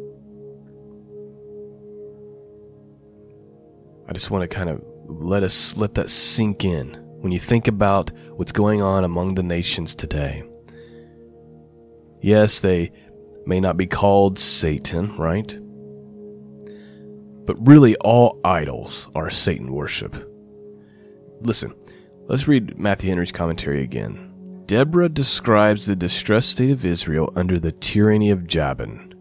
I 4.08 4.12
just 4.12 4.30
want 4.30 4.42
to 4.42 4.48
kind 4.48 4.70
of 4.70 4.82
let 5.06 5.42
us 5.42 5.76
let 5.76 5.94
that 5.94 6.10
sink 6.10 6.64
in 6.64 6.94
when 7.20 7.32
you 7.32 7.38
think 7.38 7.68
about 7.68 8.12
what's 8.36 8.52
going 8.52 8.82
on 8.82 9.04
among 9.04 9.34
the 9.34 9.42
nations 9.42 9.94
today. 9.94 10.44
Yes, 12.20 12.60
they 12.60 12.92
may 13.46 13.60
not 13.60 13.76
be 13.76 13.86
called 13.86 14.38
Satan, 14.38 15.16
right? 15.16 15.58
But 17.46 17.56
really, 17.66 17.96
all 17.96 18.40
idols 18.44 19.08
are 19.14 19.28
Satan 19.30 19.72
worship. 19.72 20.14
Listen, 21.40 21.74
let's 22.26 22.48
read 22.48 22.78
Matthew 22.78 23.10
Henry's 23.10 23.32
commentary 23.32 23.82
again. 23.82 24.33
Deborah 24.66 25.10
describes 25.10 25.84
the 25.84 25.96
distressed 25.96 26.50
state 26.50 26.70
of 26.70 26.84
Israel 26.84 27.32
under 27.36 27.58
the 27.58 27.72
tyranny 27.72 28.30
of 28.30 28.46
Jabin. 28.46 29.14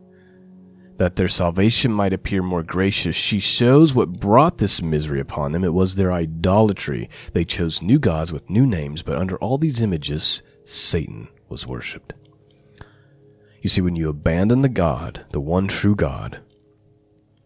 That 0.97 1.17
their 1.17 1.27
salvation 1.27 1.91
might 1.91 2.13
appear 2.13 2.41
more 2.41 2.63
gracious, 2.63 3.15
she 3.15 3.39
shows 3.39 3.93
what 3.93 4.19
brought 4.19 4.59
this 4.59 4.81
misery 4.81 5.19
upon 5.19 5.51
them. 5.51 5.63
It 5.63 5.73
was 5.73 5.95
their 5.95 6.13
idolatry. 6.13 7.09
They 7.33 7.43
chose 7.43 7.81
new 7.81 7.99
gods 7.99 8.31
with 8.31 8.49
new 8.49 8.65
names, 8.65 9.03
but 9.03 9.17
under 9.17 9.37
all 9.37 9.57
these 9.57 9.81
images, 9.81 10.41
Satan 10.63 11.27
was 11.49 11.67
worshipped. 11.67 12.13
You 13.61 13.69
see, 13.69 13.81
when 13.81 13.95
you 13.95 14.09
abandon 14.09 14.61
the 14.61 14.69
God, 14.69 15.25
the 15.31 15.41
one 15.41 15.67
true 15.67 15.95
God, 15.95 16.39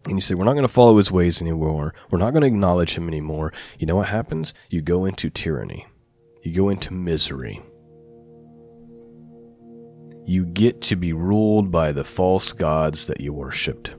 and 0.04 0.16
you 0.16 0.20
say, 0.20 0.34
We're 0.34 0.44
not 0.44 0.52
going 0.52 0.62
to 0.62 0.68
follow 0.68 0.98
his 0.98 1.10
ways 1.10 1.42
anymore, 1.42 1.94
we're 2.10 2.18
not 2.18 2.32
going 2.32 2.42
to 2.42 2.48
acknowledge 2.48 2.96
him 2.96 3.08
anymore, 3.08 3.52
you 3.78 3.86
know 3.86 3.96
what 3.96 4.08
happens? 4.08 4.54
You 4.70 4.82
go 4.82 5.04
into 5.04 5.30
tyranny, 5.30 5.86
you 6.42 6.52
go 6.52 6.68
into 6.68 6.92
misery. 6.92 7.60
You 10.28 10.44
get 10.44 10.82
to 10.82 10.96
be 10.96 11.14
ruled 11.14 11.70
by 11.70 11.90
the 11.90 12.04
false 12.04 12.52
gods 12.52 13.06
that 13.06 13.18
you 13.18 13.32
worshipped. 13.32 13.94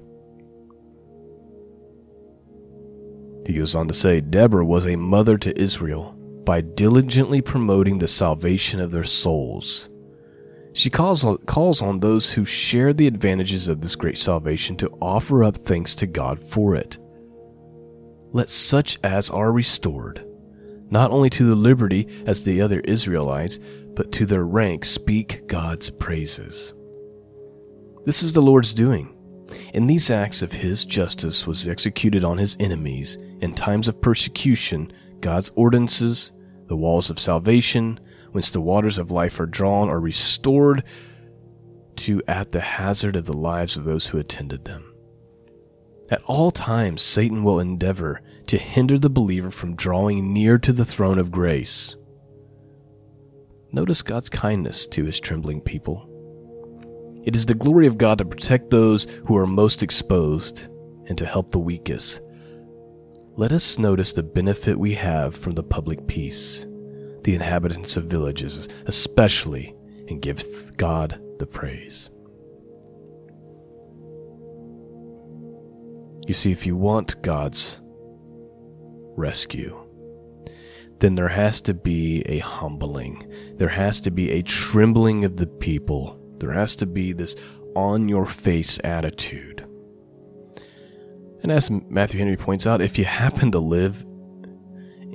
He 3.48 3.54
goes 3.54 3.74
on 3.74 3.88
to 3.88 3.96
say 3.96 4.22
Deborah 4.22 4.64
was 4.64 4.86
a 4.86 4.96
mother 4.96 5.40
to 5.40 5.60
Israel 5.60 6.12
by 6.46 6.62
diligently 6.62 7.42
promoting 7.42 7.98
the 7.98 8.08
salvation 8.08 8.80
of 8.80 8.92
their 8.92 9.06
souls. 9.06 9.90
She 10.74 10.92
calls 10.92 11.26
on, 11.26 11.38
calls 11.48 11.82
on 11.82 12.00
those 12.00 12.32
who 12.32 12.46
share 12.46 12.94
the 12.94 13.08
advantages 13.08 13.68
of 13.68 13.82
this 13.82 13.96
great 13.96 14.20
salvation 14.20 14.78
to 14.78 14.90
offer 15.02 15.44
up 15.44 15.58
thanks 15.58 15.96
to 15.96 16.06
God 16.06 16.40
for 16.40 16.76
it. 16.76 17.00
Let 18.34 18.52
such 18.52 19.00
as 19.04 19.32
are 19.32 19.52
restored, 19.52 20.24
not 20.92 21.10
only 21.10 21.32
to 21.32 21.44
the 21.44 21.56
liberty 21.56 22.08
as 22.28 22.44
the 22.44 22.62
other 22.62 22.82
Israelites, 22.82 23.58
but 24.00 24.14
to 24.14 24.26
their 24.26 24.46
rank 24.46 24.86
speak 24.86 25.46
God's 25.48 25.90
praises. 25.90 26.74
This 28.06 28.24
is 28.24 28.32
the 28.32 28.42
Lord's 28.42 28.74
doing. 28.74 29.14
In 29.74 29.88
these 29.88 30.10
acts 30.10 30.42
of 30.42 30.54
his 30.54 30.86
justice 30.86 31.46
was 31.46 31.68
executed 31.68 32.24
on 32.24 32.38
his 32.38 32.56
enemies 32.62 33.18
in 33.42 33.54
times 33.54 33.90
of 33.90 34.00
persecution, 34.02 34.94
God's 35.20 35.52
ordinances, 35.56 36.32
the 36.68 36.78
walls 36.78 37.10
of 37.10 37.20
salvation, 37.20 38.00
whence 38.32 38.52
the 38.52 38.62
waters 38.62 39.00
of 39.00 39.12
life 39.12 39.38
are 39.38 39.46
drawn, 39.46 39.90
are 39.90 40.00
restored 40.00 40.86
to 41.98 42.24
at 42.26 42.52
the 42.52 42.62
hazard 42.62 43.18
of 43.18 43.26
the 43.26 43.34
lives 43.34 43.76
of 43.76 43.84
those 43.84 44.08
who 44.08 44.18
attended 44.18 44.64
them. 44.64 44.94
At 46.10 46.24
all 46.24 46.52
times, 46.52 47.02
Satan 47.02 47.44
will 47.44 47.60
endeavor 47.60 48.22
to 48.48 48.58
hinder 48.58 48.98
the 48.98 49.10
believer 49.10 49.52
from 49.52 49.76
drawing 49.76 50.32
near 50.32 50.58
to 50.60 50.72
the 50.72 50.86
throne 50.86 51.20
of 51.20 51.32
grace. 51.32 51.98
Notice 53.72 54.02
God's 54.02 54.30
kindness 54.30 54.88
to 54.88 55.06
his 55.06 55.20
trembling 55.20 55.62
people. 55.62 56.08
It 57.24 57.36
is 57.36 57.46
the 57.46 57.54
glory 57.54 57.86
of 57.86 57.98
God 57.98 58.18
to 58.18 58.26
protect 58.26 58.70
those 58.70 59.06
who 59.26 59.38
are 59.38 59.46
most 59.46 59.84
exposed 59.84 60.68
and 61.06 61.18
to 61.18 61.26
help 61.26 61.52
the 61.52 61.60
weakest. 61.60 62.22
Let 63.36 63.52
us 63.52 63.78
notice 63.78 64.14
the 64.14 64.24
benefit 64.24 64.80
we 64.80 64.96
have 64.96 65.36
from 65.36 65.54
the 65.54 65.64
public 65.64 66.08
peace 66.08 66.66
the 67.24 67.36
inhabitants 67.36 67.98
of 67.98 68.06
villages, 68.06 68.70
especially, 68.86 69.76
and 70.08 70.22
give 70.22 70.42
God 70.78 71.22
the 71.38 71.46
praise. 71.46 72.10
You 76.28 76.34
see, 76.34 76.52
if 76.52 76.66
you 76.66 76.76
want 76.76 77.22
God's 77.22 77.82
rescue, 79.18 79.89
then 81.00 81.16
there 81.16 81.30
has 81.30 81.62
to 81.62 81.74
be 81.74 82.22
a 82.26 82.40
humbling. 82.40 83.32
There 83.56 83.70
has 83.70 84.02
to 84.02 84.12
be 84.12 84.32
a 84.32 84.44
trembling 84.44 85.24
of 85.26 85.38
the 85.38 85.48
people. 85.48 86.20
There 86.40 86.52
has 86.52 86.76
to 86.78 86.86
be 86.86 87.14
this 87.14 87.36
on 87.76 88.10
your 88.10 88.26
face 88.26 88.80
attitude. 88.84 89.66
And 91.42 91.52
as 91.52 91.72
Matthew 91.72 92.20
Henry 92.20 92.36
points 92.36 92.68
out, 92.68 92.82
if 92.82 93.00
you 93.00 93.06
happen 93.06 93.52
to 93.52 93.60
live 93.60 94.06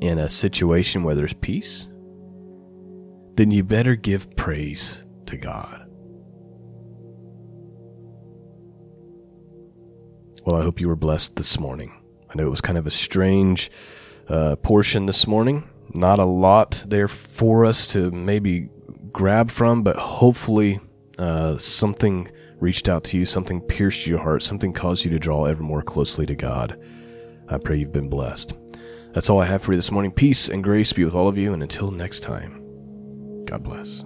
in 0.01 0.19
a 0.19 0.31
situation 0.31 1.03
where 1.03 1.15
there's 1.15 1.35
peace, 1.35 1.87
then 3.37 3.51
you 3.51 3.63
better 3.63 3.95
give 3.95 4.35
praise 4.37 5.05
to 5.27 5.37
God. 5.37 5.87
Well, 10.47 10.57
I 10.57 10.63
hope 10.63 10.81
you 10.81 10.89
were 10.89 10.97
blessed 10.97 11.37
this 11.37 11.59
morning. 11.59 11.93
I 12.31 12.35
know 12.37 12.47
it 12.47 12.51
was 12.51 12.61
kind 12.61 12.79
of 12.79 12.87
a 12.87 12.91
strange 12.91 13.71
uh, 14.29 14.57
portion 14.57 15.07
this 15.07 15.27
morning. 15.27 15.69
Not 15.93 16.19
a 16.19 16.25
lot 16.25 16.85
there 16.87 17.09
for 17.09 17.65
us 17.65 17.93
to 17.93 18.11
maybe 18.11 18.69
grab 19.13 19.51
from, 19.51 19.83
but 19.83 19.97
hopefully 19.97 20.81
uh, 21.19 21.57
something 21.59 22.31
reached 22.59 22.89
out 22.89 23.05
to 23.05 23.19
you, 23.19 23.27
something 23.27 23.61
pierced 23.61 24.07
your 24.07 24.19
heart, 24.19 24.43
something 24.43 24.73
caused 24.73 25.05
you 25.05 25.11
to 25.11 25.19
draw 25.19 25.45
ever 25.45 25.63
more 25.63 25.83
closely 25.83 26.27
to 26.27 26.35
God. 26.35 26.81
I 27.49 27.59
pray 27.59 27.77
you've 27.77 27.93
been 27.93 28.09
blessed. 28.09 28.55
That's 29.13 29.31
all 29.31 29.41
I 29.41 29.47
have 29.47 29.63
for 29.63 29.73
you 29.73 29.79
this 29.79 29.93
morning. 29.93 30.11
Peace 30.11 30.49
and 30.49 30.65
grace 30.65 30.93
be 30.93 31.05
with 31.05 31.15
all 31.15 31.29
of 31.29 31.39
you, 31.39 31.53
and 31.53 31.63
until 31.63 31.91
next 31.91 32.21
time. 32.21 33.45
God 33.45 33.63
bless. 33.63 34.05